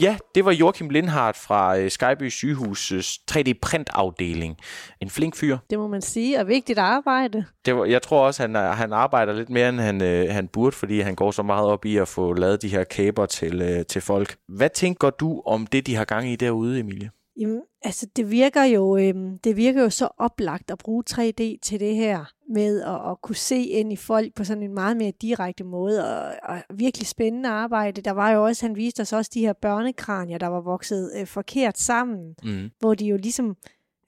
Ja, 0.00 0.16
det 0.34 0.44
var 0.44 0.52
Joachim 0.52 0.88
Lindhardt 0.90 1.36
fra 1.36 1.78
øh, 1.78 1.90
Skyby 1.90 2.28
Sygehus 2.28 2.92
3D-printafdeling. 3.32 4.54
En 5.00 5.10
flink 5.10 5.36
fyr. 5.36 5.58
Det 5.70 5.78
må 5.78 5.86
man 5.88 6.02
sige, 6.02 6.40
og 6.40 6.48
vigtigt 6.48 6.78
arbejde. 6.78 7.44
Det 7.64 7.76
var, 7.76 7.84
jeg 7.84 8.02
tror 8.02 8.26
også, 8.26 8.42
han, 8.42 8.56
er- 8.56 8.72
han 8.72 8.92
arbejder 8.92 9.32
lidt 9.32 9.50
mere, 9.50 9.68
end 9.68 9.80
han, 9.80 10.02
øh, 10.02 10.30
han 10.30 10.48
burde, 10.48 10.72
fordi 10.76 11.00
han 11.00 11.14
går 11.14 11.30
så 11.30 11.42
meget 11.42 11.66
op 11.66 11.84
i 11.84 11.96
at 11.96 12.08
få 12.08 12.32
lavet 12.32 12.62
de 12.62 12.68
her 12.68 12.84
kæber 12.84 13.26
til, 13.26 13.62
øh, 13.62 13.86
til 13.86 14.00
folk. 14.02 14.36
Hvad 14.48 14.68
tænker 14.74 15.10
du 15.10 15.42
om 15.46 15.66
det, 15.66 15.86
de 15.86 15.96
har 15.96 16.04
gang 16.04 16.28
i 16.30 16.36
derude, 16.36 16.80
Emilie? 16.80 17.10
Jamen, 17.40 17.60
altså, 17.82 18.06
det 18.16 18.30
virker 18.30 18.62
jo, 18.64 18.96
øhm, 18.96 19.38
det 19.38 19.56
virker 19.56 19.82
jo 19.82 19.90
så 19.90 20.08
oplagt 20.18 20.70
at 20.70 20.78
bruge 20.78 21.04
3D 21.10 21.58
til 21.62 21.80
det 21.80 21.94
her, 21.94 22.24
med 22.48 22.82
at, 22.82 23.10
at 23.10 23.20
kunne 23.22 23.36
se 23.36 23.56
ind 23.62 23.92
i 23.92 23.96
folk 23.96 24.34
på 24.34 24.44
sådan 24.44 24.62
en 24.62 24.74
meget 24.74 24.96
mere 24.96 25.10
direkte 25.22 25.64
måde, 25.64 26.04
og, 26.04 26.34
og 26.42 26.62
virkelig 26.74 27.06
spændende 27.06 27.48
arbejde. 27.48 28.00
Der 28.00 28.10
var 28.10 28.30
jo 28.30 28.44
også, 28.44 28.66
han 28.66 28.76
viste 28.76 29.00
os 29.00 29.12
også 29.12 29.30
de 29.34 29.40
her 29.40 29.52
børnekranier, 29.52 30.38
der 30.38 30.46
var 30.46 30.60
vokset 30.60 31.12
øh, 31.16 31.26
forkert 31.26 31.78
sammen, 31.78 32.34
Mm. 32.44 32.70
hvor 32.80 32.94
de 32.94 33.06
jo 33.06 33.16
ligesom, 33.16 33.56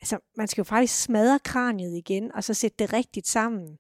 altså, 0.01 0.19
man 0.37 0.49
skal 0.49 0.61
jo 0.61 0.65
faktisk 0.65 1.03
smadre 1.03 1.39
kraniet 1.39 1.97
igen, 1.97 2.35
og 2.35 2.45
så 2.45 2.55
sætte 2.55 2.77
det 2.79 2.93
rigtigt 2.93 3.29
sammen. 3.29 3.79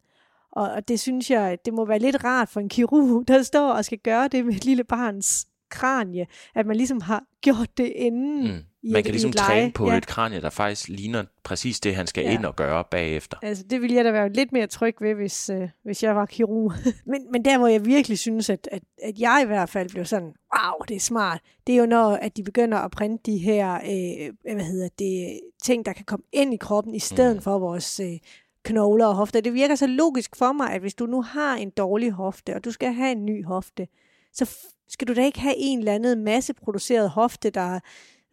Og, 0.52 0.70
og 0.70 0.88
det 0.88 1.00
synes 1.00 1.30
jeg, 1.30 1.58
det 1.64 1.74
må 1.74 1.84
være 1.84 1.98
lidt 1.98 2.24
rart 2.24 2.48
for 2.48 2.60
en 2.60 2.68
kirurg, 2.68 3.28
der 3.28 3.42
står 3.42 3.72
og 3.72 3.84
skal 3.84 3.98
gøre 3.98 4.28
det 4.28 4.46
med 4.46 4.54
et 4.54 4.64
lille 4.64 4.84
barns 4.84 5.46
kranie, 5.70 6.26
at 6.54 6.66
man 6.66 6.76
ligesom 6.76 7.00
har 7.00 7.24
gjort 7.40 7.78
det 7.78 7.92
inden. 7.96 8.52
Mm. 8.52 8.62
I 8.82 8.92
Man 8.92 9.02
kan 9.02 9.12
ligesom 9.12 9.30
leje. 9.30 9.46
træne 9.48 9.72
på 9.72 9.90
ja. 9.90 9.96
et 9.96 10.06
kranie, 10.06 10.40
der 10.40 10.50
faktisk 10.50 10.88
ligner 10.88 11.24
præcis 11.44 11.80
det, 11.80 11.94
han 11.96 12.06
skal 12.06 12.24
Ja. 12.24 12.32
ind 12.32 12.44
og 12.44 12.56
gøre 12.56 12.84
bagefter. 12.90 13.36
Altså, 13.42 13.64
det 13.70 13.80
ville 13.82 13.96
jeg 13.96 14.04
da 14.04 14.10
være 14.10 14.32
lidt 14.32 14.52
mere 14.52 14.66
tryg 14.66 14.96
ved, 15.00 15.14
hvis, 15.14 15.50
øh, 15.50 15.68
hvis 15.84 16.02
jeg 16.02 16.16
var 16.16 16.26
kirurg. 16.26 16.72
men, 17.10 17.32
men 17.32 17.44
der, 17.44 17.58
hvor 17.58 17.66
jeg 17.66 17.84
virkelig 17.84 18.18
synes, 18.18 18.50
at, 18.50 18.68
at, 18.72 18.82
at 19.02 19.18
jeg 19.18 19.40
i 19.44 19.46
hvert 19.46 19.68
fald 19.68 19.90
blev 19.90 20.04
sådan, 20.04 20.26
wow, 20.56 20.84
det 20.88 20.96
er 20.96 21.00
smart, 21.00 21.40
det 21.66 21.72
er 21.74 21.78
jo 21.78 21.86
når, 21.86 22.10
at 22.10 22.36
de 22.36 22.42
begynder 22.42 22.78
at 22.78 22.90
printe 22.90 23.32
de 23.32 23.38
her, 23.38 23.74
øh, 23.74 24.54
hvad 24.54 24.64
hedder 24.64 24.88
det, 24.98 25.40
ting, 25.62 25.86
der 25.86 25.92
kan 25.92 26.04
komme 26.04 26.24
ind 26.32 26.54
i 26.54 26.56
kroppen, 26.56 26.94
i 26.94 26.98
stedet 26.98 27.36
mm. 27.36 27.42
For 27.42 27.58
vores 27.58 28.00
øh, 28.00 28.18
knogler 28.64 29.06
og 29.06 29.14
hofter. 29.14 29.40
Det 29.40 29.54
virker 29.54 29.74
så 29.74 29.86
logisk 29.86 30.36
for 30.36 30.52
mig, 30.52 30.70
at 30.72 30.80
hvis 30.80 30.94
du 30.94 31.06
nu 31.06 31.22
har 31.22 31.56
en 31.56 31.70
dårlig 31.70 32.10
hofte, 32.10 32.54
og 32.54 32.64
du 32.64 32.70
skal 32.70 32.92
have 32.92 33.12
en 33.12 33.26
ny 33.26 33.44
hofte, 33.44 33.88
så 34.32 34.56
skal 34.88 35.08
du 35.08 35.14
da 35.14 35.24
ikke 35.24 35.40
have 35.40 35.54
en 35.56 35.78
eller 35.78 35.94
anden 35.94 36.24
masseproduceret 36.24 37.10
hofte, 37.10 37.50
der 37.50 37.80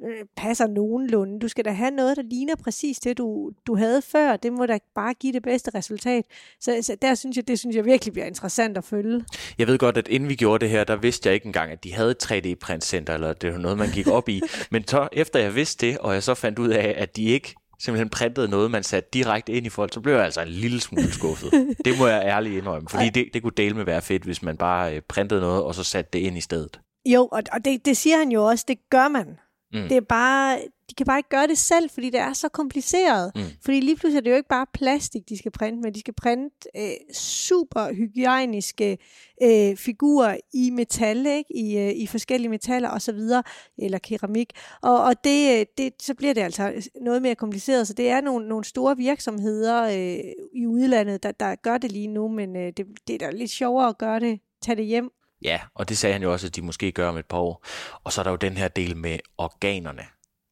øh, 0.06 0.26
passer 0.38 0.68
nogenlunde. 0.68 1.40
Du 1.40 1.48
skal 1.48 1.66
da 1.66 1.72
have 1.72 1.92
noget, 1.92 2.18
der 2.18 2.24
ligner 2.24 2.56
præcis 2.56 3.00
det, 3.00 3.18
du, 3.18 3.52
du 3.68 3.76
havde 3.76 4.02
før. 4.02 4.38
Det 4.38 4.54
må 4.54 4.66
da 4.66 4.80
bare 4.96 5.14
give 5.14 5.34
det 5.34 5.44
bedste 5.44 5.72
resultat. 5.76 6.26
Så, 6.60 6.80
så 6.82 6.96
der 7.02 7.16
synes 7.16 7.38
jeg, 7.38 7.48
det 7.48 7.60
synes 7.60 7.76
jeg 7.76 7.86
virkelig 7.86 8.14
bliver 8.14 8.26
interessant 8.26 8.78
at 8.78 8.84
følge. 8.84 9.26
Jeg 9.58 9.68
ved 9.68 9.78
godt, 9.78 9.98
at 9.98 10.08
inden 10.08 10.30
vi 10.30 10.36
gjorde 10.36 10.62
det 10.62 10.70
her, 10.70 10.84
der 10.84 10.96
vidste 10.96 11.28
jeg 11.28 11.34
ikke 11.34 11.46
engang, 11.46 11.72
at 11.72 11.84
de 11.84 11.94
havde 11.94 12.12
et 12.12 12.32
3D-printcenter, 12.32 13.14
eller 13.14 13.34
det 13.34 13.52
var 13.54 13.58
noget, 13.58 13.78
man 13.78 13.90
gik 13.92 14.08
op 14.08 14.30
i. 14.30 14.42
Men 14.72 14.88
så, 14.88 15.08
efter 15.14 15.40
jeg 15.40 15.56
vidste 15.56 15.88
det, 15.88 15.98
og 15.98 16.14
jeg 16.14 16.24
så 16.24 16.34
fandt 16.34 16.60
ud 16.60 16.70
af, 16.70 16.96
at 16.98 17.16
de 17.16 17.24
ikke 17.24 17.56
simpelthen 17.80 18.10
printede 18.10 18.48
noget, 18.48 18.72
man 18.72 18.84
satte 18.84 19.10
direkte 19.14 19.54
ind 19.54 19.66
i 19.66 19.70
folk, 19.70 19.94
så 19.94 20.02
blev 20.02 20.14
jeg 20.14 20.24
altså 20.24 20.42
en 20.42 20.48
lille 20.48 20.82
smule 20.82 21.12
skuffet. 21.12 21.52
det 21.86 21.98
må 22.00 22.08
jeg 22.08 22.22
ærligt 22.26 22.56
indrømme, 22.56 22.90
fordi 22.90 23.10
det, 23.10 23.30
det 23.34 23.42
kunne 23.42 23.54
dele 23.58 23.76
med 23.76 23.86
være 23.86 24.02
fedt, 24.02 24.24
hvis 24.24 24.44
man 24.44 24.58
bare 24.58 24.96
øh, 24.96 25.02
printede 25.02 25.42
noget, 25.42 25.64
og 25.64 25.76
så 25.76 25.84
satte 25.84 26.10
det 26.14 26.20
ind 26.20 26.38
i 26.38 26.42
stedet. 26.42 26.80
Jo, 27.06 27.28
og, 27.32 27.42
og 27.52 27.66
det, 27.66 27.86
det 27.86 27.98
siger 27.98 28.18
han 28.18 28.32
jo 28.32 28.46
også, 28.46 28.66
det 28.68 28.78
gør 28.90 29.08
man. 29.08 29.38
Mm. 29.74 29.82
Det 29.82 29.98
er 29.98 30.02
bare, 30.02 30.60
de 30.90 30.96
kan 30.96 31.06
bare 31.06 31.20
ikke 31.20 31.30
gøre 31.30 31.48
det 31.48 31.58
selv, 31.58 31.90
fordi 31.90 32.10
det 32.10 32.20
er 32.20 32.34
så 32.34 32.50
kompliceret. 32.50 33.32
Mm. 33.36 33.42
Fordi 33.66 33.80
lige 33.80 33.96
pludselig 33.96 34.18
er 34.18 34.22
det 34.22 34.32
jo 34.32 34.36
ikke 34.36 34.50
bare 34.50 34.66
plastik, 34.74 35.30
de 35.30 35.38
skal 35.38 35.52
printe, 35.52 35.82
men 35.82 35.94
de 35.94 36.00
skal 36.00 36.14
printe 36.14 36.70
øh, 36.78 37.14
super 37.16 37.94
hygiejniske 37.94 38.98
øh, 39.44 39.78
figurer 39.78 40.38
i 40.54 40.70
metal, 40.70 41.26
ikke? 41.26 41.58
I, 41.58 41.78
øh, 41.78 41.92
i 41.96 42.08
forskellige 42.08 42.50
metaller 42.50 42.90
osv., 42.90 43.20
eller 43.78 43.98
keramik. 43.98 44.52
Og, 44.82 45.04
og 45.04 45.24
det, 45.24 45.60
øh, 45.60 45.66
det, 45.78 45.94
så 46.02 46.14
bliver 46.14 46.34
det 46.34 46.42
altså 46.42 46.90
noget 47.02 47.22
mere 47.22 47.36
kompliceret. 47.36 47.88
Så 47.88 47.94
det 47.94 48.10
er 48.10 48.22
nogle, 48.22 48.48
nogle 48.48 48.66
store 48.66 48.98
virksomheder 48.98 49.84
øh, 49.84 50.32
i 50.54 50.68
udlandet, 50.68 51.24
der, 51.24 51.32
der 51.32 51.56
gør 51.56 51.78
det 51.78 51.92
lige 51.92 52.08
nu, 52.08 52.28
men 52.28 52.56
øh, 52.56 52.74
det, 52.78 52.86
det 53.08 53.14
er 53.14 53.20
da 53.20 53.30
lidt 53.30 53.52
sjovere 53.52 53.88
at 53.88 53.98
gøre 53.98 54.20
det, 54.20 54.40
tage 54.62 54.76
det 54.76 54.86
hjem. 54.86 55.12
Ja, 55.42 55.60
og 55.76 55.90
det 55.90 55.98
sagde 55.98 56.14
han 56.14 56.24
jo 56.24 56.32
også, 56.32 56.48
at 56.48 56.56
de 56.56 56.62
måske 56.62 56.92
gør 56.92 57.10
om 57.10 57.18
et 57.18 57.26
par 57.26 57.38
år. 57.38 57.66
Og 58.04 58.14
så 58.14 58.22
er 58.22 58.24
der 58.24 58.32
jo 58.32 58.38
den 58.38 58.58
her 58.58 58.68
del 58.68 58.98
med 58.98 59.20
organerne, 59.38 60.04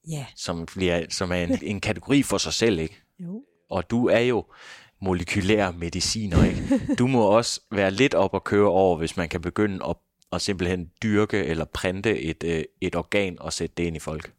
Ja. 0.09 0.25
som, 0.35 0.65
bliver, 0.65 1.05
som 1.09 1.31
er 1.31 1.35
en, 1.35 1.59
en 1.61 1.79
kategori 1.81 2.23
for 2.23 2.37
sig 2.37 2.53
selv, 2.53 2.79
ikke? 2.79 3.01
Jo. 3.19 3.43
og 3.69 3.89
du 3.91 4.07
er 4.07 4.19
jo 4.19 4.45
molekylær 5.01 5.71
mediciner, 5.71 6.43
ikke? 6.45 6.95
Du 6.99 7.07
må 7.07 7.21
også 7.23 7.61
være 7.71 7.91
lidt 7.91 8.13
op 8.13 8.33
og 8.33 8.43
køre 8.43 8.67
over, 8.69 8.97
hvis 8.97 9.17
man 9.17 9.29
kan 9.29 9.41
begynde 9.41 9.85
at, 9.89 9.95
at 10.31 10.41
simpelthen 10.41 10.91
dyrke 11.03 11.37
eller 11.43 11.65
printe 11.65 12.19
et, 12.21 12.43
øh, 12.43 12.63
et 12.81 12.95
organ 12.95 13.39
og 13.39 13.53
sætte 13.53 13.73
det 13.77 13.83
ind 13.83 13.95
i 13.95 13.99
folk. 13.99 14.33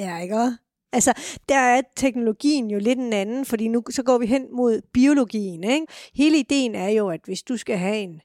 Ja, 0.00 0.18
ikke? 0.18 0.56
Altså, 0.92 1.12
der 1.48 1.58
er 1.58 1.80
teknologien 1.96 2.70
jo 2.70 2.78
lidt 2.78 2.98
en 2.98 3.12
anden, 3.12 3.46
fordi 3.46 3.68
nu 3.68 3.82
så 3.90 4.02
går 4.02 4.18
vi 4.18 4.26
hen 4.26 4.56
mod 4.56 4.80
biologien, 4.92 5.64
ikke? 5.64 5.86
Hele 6.14 6.38
ideen 6.38 6.74
er 6.74 6.88
jo, 6.88 7.08
at 7.08 7.20
hvis 7.24 7.42
du 7.42 7.56
skal 7.56 7.78
have 7.78 7.96
en, 7.96 8.20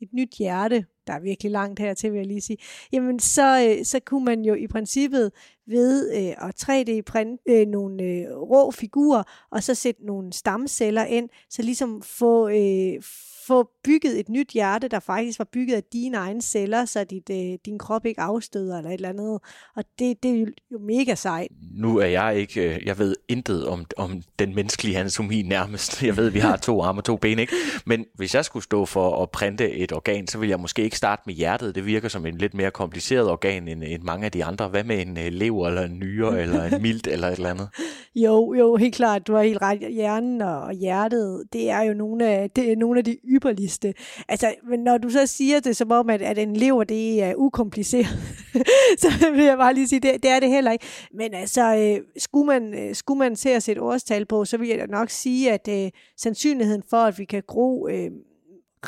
et 0.00 0.12
nyt 0.12 0.34
hjerte, 0.38 0.84
der 1.06 1.12
er 1.12 1.20
virkelig 1.20 1.52
langt 1.52 1.78
hertil, 1.78 2.12
vil 2.12 2.18
jeg 2.18 2.26
lige 2.26 2.40
sige, 2.40 2.58
jamen 2.92 3.18
så, 3.18 3.66
øh, 3.68 3.84
så 3.84 4.00
kunne 4.00 4.24
man 4.24 4.44
jo 4.44 4.54
i 4.54 4.66
princippet 4.66 5.32
ved 5.66 6.12
øh, 6.16 6.48
at 6.48 6.62
3D-printe 6.62 7.42
øh, 7.48 7.66
nogle 7.66 8.02
øh, 8.04 8.36
rå 8.36 8.70
figurer, 8.70 9.22
og 9.50 9.62
så 9.62 9.74
sætte 9.74 10.06
nogle 10.06 10.32
stamceller 10.32 11.04
ind, 11.04 11.28
så 11.50 11.62
ligesom 11.62 12.02
få, 12.02 12.48
øh, 12.48 13.02
få 13.46 13.70
bygget 13.84 14.20
et 14.20 14.28
nyt 14.28 14.50
hjerte, 14.50 14.88
der 14.88 15.00
faktisk 15.00 15.38
var 15.38 15.48
bygget 15.52 15.76
af 15.76 15.82
dine 15.92 16.16
egne 16.16 16.42
celler, 16.42 16.84
så 16.84 17.04
dit, 17.04 17.30
øh, 17.30 17.58
din 17.66 17.78
krop 17.78 18.06
ikke 18.06 18.20
afstøder 18.20 18.78
eller 18.78 18.90
et 18.90 18.94
eller 18.94 19.08
andet. 19.08 19.40
Og 19.76 19.84
det, 19.98 20.22
det 20.22 20.40
er 20.40 20.46
jo 20.72 20.78
mega 20.78 21.14
sejt. 21.14 21.48
Nu 21.74 21.98
er 21.98 22.06
jeg 22.06 22.36
ikke, 22.36 22.74
øh, 22.74 22.86
jeg 22.86 22.98
ved 22.98 23.16
intet 23.28 23.66
om, 23.66 23.84
om 23.96 24.22
den 24.38 24.54
menneskelige 24.54 24.98
anatomi 24.98 25.42
nærmest. 25.42 26.02
Jeg 26.02 26.16
ved, 26.16 26.26
at 26.26 26.34
vi 26.34 26.38
har 26.38 26.56
to 26.56 26.82
arme 26.82 27.00
og 27.00 27.04
to 27.04 27.16
ben, 27.16 27.38
ikke? 27.38 27.52
Men 27.86 28.04
hvis 28.14 28.34
jeg 28.34 28.44
skulle 28.44 28.64
stå 28.64 28.86
for 28.86 29.22
at 29.22 29.30
printe 29.30 29.70
et 29.70 29.92
organ, 29.92 30.26
så 30.26 30.38
vil 30.38 30.48
jeg 30.48 30.60
måske 30.60 30.82
ikke 30.82 30.96
starte 30.96 31.22
med 31.26 31.34
hjertet. 31.34 31.74
Det 31.74 31.86
virker 31.86 32.08
som 32.08 32.26
en 32.26 32.38
lidt 32.38 32.54
mere 32.54 32.70
kompliceret 32.70 33.30
organ 33.30 33.68
end, 33.68 33.84
end 33.86 34.02
mange 34.02 34.24
af 34.24 34.32
de 34.32 34.44
andre. 34.44 34.68
Hvad 34.68 34.84
med 34.84 35.06
en 35.06 35.18
øh, 35.18 35.32
lever 35.32 35.68
eller 35.68 35.82
en 35.82 35.98
nyre 35.98 36.40
eller 36.42 36.64
en 36.64 36.82
milt 36.82 37.06
eller 37.06 37.28
et 37.28 37.36
eller 37.36 37.50
andet? 37.50 37.68
Jo, 38.14 38.54
jo, 38.54 38.76
helt 38.76 38.94
klart, 38.94 39.26
du 39.26 39.34
har 39.34 39.42
helt 39.42 39.62
ret. 39.62 39.78
Hjernen 39.90 40.42
og 40.42 40.70
og 40.70 40.76
hjertet, 40.76 41.42
det 41.52 41.70
er 41.70 41.80
jo 41.80 41.94
nogle 41.94 42.26
af, 42.26 42.50
det 42.50 42.72
er 42.72 42.76
nogle 42.76 42.98
af 42.98 43.04
de 43.04 43.16
ypperligste. 43.30 43.94
Altså, 44.28 44.54
men 44.68 44.80
når 44.80 44.98
du 44.98 45.10
så 45.10 45.26
siger 45.26 45.60
det 45.60 45.76
som 45.76 45.90
om, 45.90 46.10
at, 46.10 46.22
at 46.22 46.38
en 46.38 46.56
lever, 46.56 46.84
det 46.84 47.22
er 47.22 47.34
ukompliceret, 47.34 48.06
så 49.02 49.30
vil 49.34 49.44
jeg 49.44 49.58
bare 49.58 49.74
lige 49.74 49.88
sige, 49.88 50.00
det, 50.00 50.22
det 50.22 50.30
er 50.30 50.40
det 50.40 50.48
heller 50.48 50.72
ikke. 50.72 50.84
Men 51.14 51.34
altså, 51.34 51.76
øh, 51.76 52.04
skulle, 52.16 52.46
man, 52.46 52.74
øh, 52.74 52.94
skulle 52.94 53.18
man 53.18 53.36
se 53.36 53.50
at 53.50 53.62
sætte 53.62 53.82
årstal 53.82 54.26
på, 54.26 54.44
så 54.44 54.56
vil 54.56 54.68
jeg 54.68 54.78
da 54.78 54.86
nok 54.86 55.10
sige, 55.10 55.52
at 55.52 55.68
øh, 55.68 55.90
sandsynligheden 56.16 56.82
for, 56.90 56.96
at 56.96 57.18
vi 57.18 57.24
kan 57.24 57.42
gro 57.46 57.88
øh, 57.88 58.10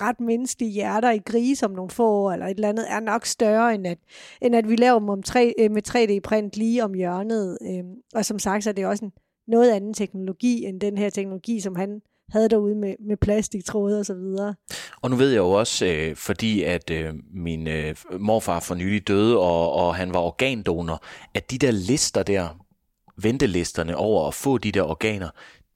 ret 0.01 0.21
menneskelige 0.21 0.71
hjerter 0.71 1.11
i 1.11 1.19
grise 1.19 1.67
om 1.67 1.73
nogle 1.73 1.91
få 1.91 2.09
år, 2.09 2.33
eller 2.33 2.47
et 2.47 2.55
eller 2.55 2.69
andet, 2.69 2.87
er 2.91 3.01
nok 3.01 3.27
større, 3.27 3.75
end 3.75 3.87
at, 3.87 3.99
end 4.43 4.57
at 4.57 4.69
vi 4.69 4.77
laver 4.77 4.99
dem 4.99 5.09
om 5.09 5.23
3, 5.23 5.55
øh, 5.59 5.71
med 5.71 5.89
3D-print 5.89 6.57
lige 6.57 6.85
om 6.85 6.95
hjørnet. 6.95 7.59
Øh, 7.63 7.85
og 8.15 8.25
som 8.25 8.39
sagt, 8.39 8.65
så 8.65 8.71
er 8.71 8.75
det 8.75 8.87
også 8.87 9.05
en 9.05 9.13
noget 9.47 9.71
anden 9.71 9.95
teknologi, 9.95 10.65
end 10.65 10.81
den 10.81 10.99
her 10.99 11.11
teknologi, 11.11 11.61
som 11.61 11.77
han 11.77 12.01
havde 12.33 12.49
derude 12.49 12.75
med, 12.75 12.95
med 13.01 13.17
plastiktråde 13.17 13.99
og 13.99 14.07
så 14.07 14.15
videre. 14.15 14.55
Og 15.03 15.11
nu 15.11 15.17
ved 15.17 15.31
jeg 15.31 15.39
jo 15.39 15.51
også, 15.51 15.87
øh, 15.87 16.17
fordi 16.17 16.63
at 16.63 16.91
øh, 16.91 17.15
min 17.35 17.69
øh, 17.69 17.95
morfar 18.21 18.61
for 18.61 18.75
nylig 18.75 19.09
døde, 19.09 19.39
og, 19.39 19.73
og 19.73 19.95
han 19.95 20.15
var 20.15 20.21
organdonor, 20.21 21.05
at 21.35 21.51
de 21.51 21.59
der 21.59 21.71
lister 21.71 22.23
der, 22.23 22.49
ventelisterne 23.17 23.97
over 23.97 24.29
at 24.29 24.35
få 24.35 24.59
de 24.59 24.73
der 24.73 24.83
organer, 24.83 25.29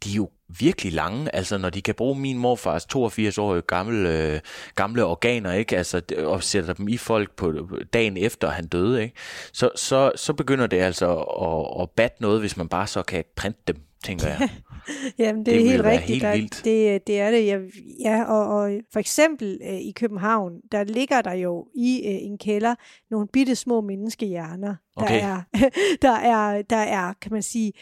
de 0.04 0.10
er 0.10 0.14
jo 0.14 0.30
virkelig 0.58 0.92
lange, 0.92 1.34
altså 1.34 1.58
når 1.58 1.70
de 1.70 1.82
kan 1.82 1.94
bruge 1.94 2.20
min 2.20 2.38
morfars 2.38 2.84
82-årige 2.84 3.62
gamle, 3.62 4.32
øh, 4.32 4.40
gamle 4.74 5.04
organer, 5.04 5.52
ikke? 5.52 5.76
Altså, 5.76 6.02
og 6.18 6.42
sætter 6.42 6.72
dem 6.72 6.88
i 6.88 6.96
folk 6.96 7.36
på 7.36 7.52
øh, 7.52 7.84
dagen 7.92 8.16
efter 8.16 8.50
han 8.50 8.66
døde, 8.66 9.02
ikke? 9.02 9.14
Så, 9.52 9.70
så, 9.76 10.12
så 10.16 10.32
begynder 10.32 10.66
det 10.66 10.76
altså 10.76 11.14
at, 11.16 11.82
at 11.82 11.90
batte 11.90 12.22
noget, 12.22 12.40
hvis 12.40 12.56
man 12.56 12.68
bare 12.68 12.86
så 12.86 13.02
kan 13.02 13.24
printe 13.36 13.60
dem, 13.66 13.76
tænker 14.06 14.26
jeg. 14.26 14.48
Jamen, 15.18 15.46
det, 15.46 15.54
Det 15.54 15.62
er 15.62 15.70
helt 15.70 15.84
rigtigt. 15.84 16.08
helt 16.08 16.22
der, 16.22 16.32
vildt. 16.32 16.64
Det, 16.64 17.06
det 17.06 17.20
er 17.20 17.30
det. 17.30 17.46
Ja, 17.46 17.58
ja 18.00 18.24
og, 18.24 18.56
og 18.56 18.80
for 18.92 19.00
eksempel 19.00 19.58
øh, 19.68 19.74
i 19.74 19.92
København, 19.96 20.52
der 20.72 20.84
ligger 20.84 21.22
der 21.22 21.32
jo 21.32 21.66
i 21.74 22.02
øh, 22.06 22.14
en 22.22 22.38
kælder 22.38 22.74
nogle 23.10 23.28
bitte 23.32 23.56
små 23.56 23.80
menneskehjerner. 23.80 24.74
Okay. 24.96 25.20
Der, 25.20 25.26
er, 25.26 25.42
der, 26.02 26.12
er, 26.12 26.62
der 26.62 26.76
er, 26.76 27.12
kan 27.22 27.32
man 27.32 27.42
sige, 27.42 27.72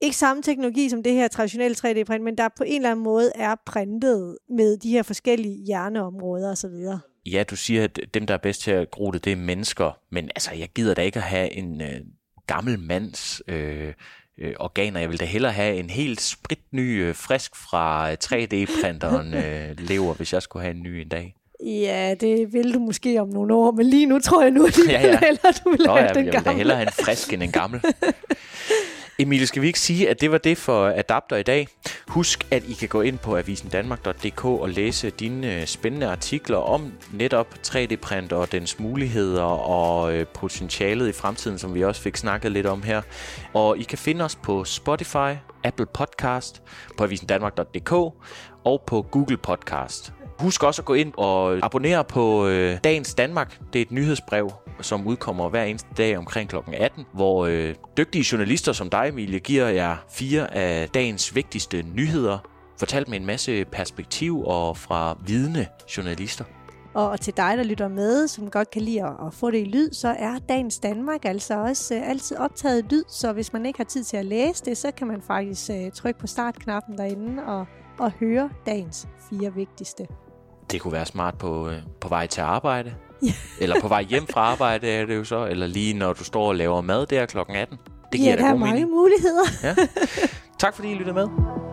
ikke 0.00 0.16
samme 0.16 0.42
teknologi 0.42 0.88
som 0.88 1.02
det 1.02 1.12
her 1.12 1.28
traditionelle 1.28 1.76
3D-print, 1.78 2.22
men 2.24 2.38
der 2.38 2.48
på 2.56 2.64
en 2.66 2.76
eller 2.76 2.90
anden 2.90 3.04
måde 3.04 3.32
er 3.34 3.54
printet 3.66 4.38
med 4.50 4.76
de 4.76 4.90
her 4.90 5.02
forskellige 5.02 5.64
hjerneområder 5.66 6.50
osv. 6.52 6.98
Ja, 7.26 7.44
du 7.50 7.56
siger, 7.56 7.84
at 7.84 8.00
dem, 8.14 8.26
der 8.26 8.34
er 8.34 8.38
bedst 8.38 8.60
til 8.60 8.70
at 8.70 8.90
gro 8.90 9.10
det, 9.10 9.24
det 9.24 9.32
er 9.32 9.36
mennesker. 9.36 9.98
Men 10.10 10.24
altså, 10.24 10.54
jeg 10.54 10.68
gider 10.68 10.94
da 10.94 11.02
ikke 11.02 11.16
at 11.16 11.22
have 11.22 11.52
en 11.52 11.80
øh, 11.80 12.00
gammel 12.46 12.78
mands 12.78 13.42
øh, 13.48 13.92
øh, 14.40 14.54
organer. 14.58 15.00
Jeg 15.00 15.10
vil 15.10 15.20
da 15.20 15.24
hellere 15.24 15.52
have 15.52 15.76
en 15.76 15.90
helt 15.90 16.20
spritny, 16.20 17.02
øh, 17.02 17.14
frisk 17.14 17.56
fra 17.56 18.10
øh, 18.10 18.16
3D-printeren 18.24 19.34
øh, 19.44 19.78
lever, 19.88 20.14
hvis 20.14 20.32
jeg 20.32 20.42
skulle 20.42 20.62
have 20.62 20.74
en 20.76 20.82
ny 20.82 20.88
en 20.88 21.08
dag. 21.08 21.34
Ja, 21.66 22.14
det 22.20 22.52
vil 22.52 22.74
du 22.74 22.78
måske 22.78 23.20
om 23.20 23.28
nogle 23.28 23.54
år, 23.54 23.70
men 23.72 23.86
lige 23.86 24.06
nu 24.06 24.18
tror 24.18 24.42
jeg 24.42 24.50
nu, 24.50 24.66
at 24.66 24.78
Ja, 24.88 24.92
ja, 24.92 25.18
hellere, 25.18 25.52
du 25.64 25.70
vil 25.70 25.80
Nå 25.86 25.92
have 25.92 26.02
ja, 26.06 26.12
den 26.12 26.16
jeg 26.16 26.24
vil 26.24 26.32
da 26.32 26.38
gamle. 26.38 26.56
hellere 26.58 26.76
have 26.76 26.86
en 26.98 27.04
frisk 27.04 27.32
end 27.32 27.42
en 27.42 27.52
gammel. 27.52 27.80
Emilie, 29.18 29.46
skal 29.46 29.62
vi 29.62 29.66
ikke 29.66 29.80
sige, 29.80 30.10
at 30.10 30.20
det 30.20 30.32
var 30.32 30.38
det 30.38 30.58
for 30.58 30.86
Adapter 30.86 31.36
i 31.36 31.42
dag? 31.42 31.68
Husk, 32.08 32.46
at 32.50 32.62
I 32.68 32.72
kan 32.72 32.88
gå 32.88 33.00
ind 33.00 33.18
på 33.18 33.36
avisendanmark.dk 33.36 34.44
og 34.44 34.68
læse 34.68 35.10
dine 35.10 35.60
øh, 35.60 35.66
spændende 35.66 36.06
artikler 36.06 36.58
om 36.58 36.92
netop 37.12 37.46
3D-print 37.66 38.32
og 38.32 38.52
dens 38.52 38.78
muligheder 38.78 39.42
og 39.42 40.14
øh, 40.14 40.26
potentialet 40.26 41.08
i 41.08 41.12
fremtiden, 41.12 41.58
som 41.58 41.74
vi 41.74 41.84
også 41.84 42.02
fik 42.02 42.16
snakket 42.16 42.52
lidt 42.52 42.66
om 42.66 42.82
her. 42.82 43.02
Og 43.54 43.78
I 43.78 43.82
kan 43.82 43.98
finde 43.98 44.24
os 44.24 44.36
på 44.36 44.64
Spotify, 44.64 45.34
Apple 45.64 45.86
Podcast, 45.86 46.62
på 46.98 47.04
avisendanmark.dk 47.04 47.92
og 48.64 48.82
på 48.86 49.02
Google 49.02 49.36
Podcast. 49.36 50.12
Husk 50.38 50.62
også 50.62 50.82
at 50.82 50.86
gå 50.86 50.94
ind 50.94 51.12
og 51.16 51.58
abonnere 51.62 52.04
på 52.04 52.46
øh, 52.46 52.78
Dagens 52.84 53.14
Danmark. 53.14 53.58
Det 53.72 53.78
er 53.78 53.82
et 53.82 53.92
nyhedsbrev, 53.92 54.52
som 54.82 55.06
udkommer 55.06 55.48
hver 55.48 55.64
eneste 55.64 55.88
dag 55.96 56.18
omkring 56.18 56.50
kl. 56.50 56.56
18, 56.72 57.06
hvor 57.14 57.46
øh, 57.46 57.74
dygtige 57.96 58.24
journalister 58.32 58.72
som 58.72 58.90
dig, 58.90 59.08
Emilie, 59.08 59.38
giver 59.38 59.68
jer 59.68 59.96
fire 60.10 60.54
af 60.54 60.88
dagens 60.88 61.34
vigtigste 61.34 61.82
nyheder, 61.82 62.38
fortalt 62.78 63.08
med 63.08 63.20
en 63.20 63.26
masse 63.26 63.64
perspektiv 63.64 64.40
og 64.40 64.76
fra 64.76 65.18
vidne 65.26 65.66
journalister. 65.96 66.44
Og 66.94 67.20
til 67.20 67.36
dig, 67.36 67.56
der 67.56 67.62
lytter 67.62 67.88
med, 67.88 68.28
som 68.28 68.50
godt 68.50 68.70
kan 68.70 68.82
lide 68.82 69.02
at, 69.26 69.34
få 69.34 69.50
det 69.50 69.58
i 69.58 69.64
lyd, 69.64 69.92
så 69.92 70.08
er 70.08 70.38
Dagens 70.48 70.78
Danmark 70.78 71.24
altså 71.24 71.60
også 71.60 71.94
uh, 71.94 72.08
altid 72.10 72.36
optaget 72.36 72.92
lyd. 72.92 73.04
Så 73.08 73.32
hvis 73.32 73.52
man 73.52 73.66
ikke 73.66 73.78
har 73.78 73.84
tid 73.84 74.04
til 74.04 74.16
at 74.16 74.26
læse 74.26 74.64
det, 74.64 74.76
så 74.76 74.90
kan 74.90 75.06
man 75.06 75.22
faktisk 75.22 75.70
uh, 75.70 75.92
trykke 75.94 76.20
på 76.20 76.26
startknappen 76.26 76.98
derinde 76.98 77.42
og, 77.46 77.66
og 77.98 78.10
høre 78.10 78.50
dagens 78.66 79.08
fire 79.30 79.54
vigtigste. 79.54 80.06
Det 80.70 80.80
kunne 80.80 80.92
være 80.92 81.06
smart 81.06 81.38
på, 81.38 81.68
øh, 81.68 81.82
på 82.00 82.08
vej 82.08 82.26
til 82.26 82.40
arbejde. 82.40 82.94
eller 83.62 83.80
på 83.80 83.88
vej 83.88 84.02
hjem 84.02 84.26
fra 84.26 84.40
arbejde 84.40 84.88
er 84.88 85.06
det 85.06 85.16
jo 85.16 85.24
så. 85.24 85.46
Eller 85.46 85.66
lige 85.66 85.94
når 85.94 86.12
du 86.12 86.24
står 86.24 86.48
og 86.48 86.54
laver 86.54 86.80
mad 86.80 87.06
der 87.06 87.26
klokken 87.26 87.56
18. 87.56 87.78
Det 88.12 88.20
giver 88.20 88.30
ja, 88.30 88.36
der 88.36 88.44
er 88.48 88.54
mange 88.56 88.74
mening. 88.74 88.90
muligheder. 88.90 89.44
Ja. 89.62 89.74
Tak 90.58 90.74
fordi 90.74 90.90
I 90.90 90.94
lyttede 90.94 91.14
med. 91.14 91.69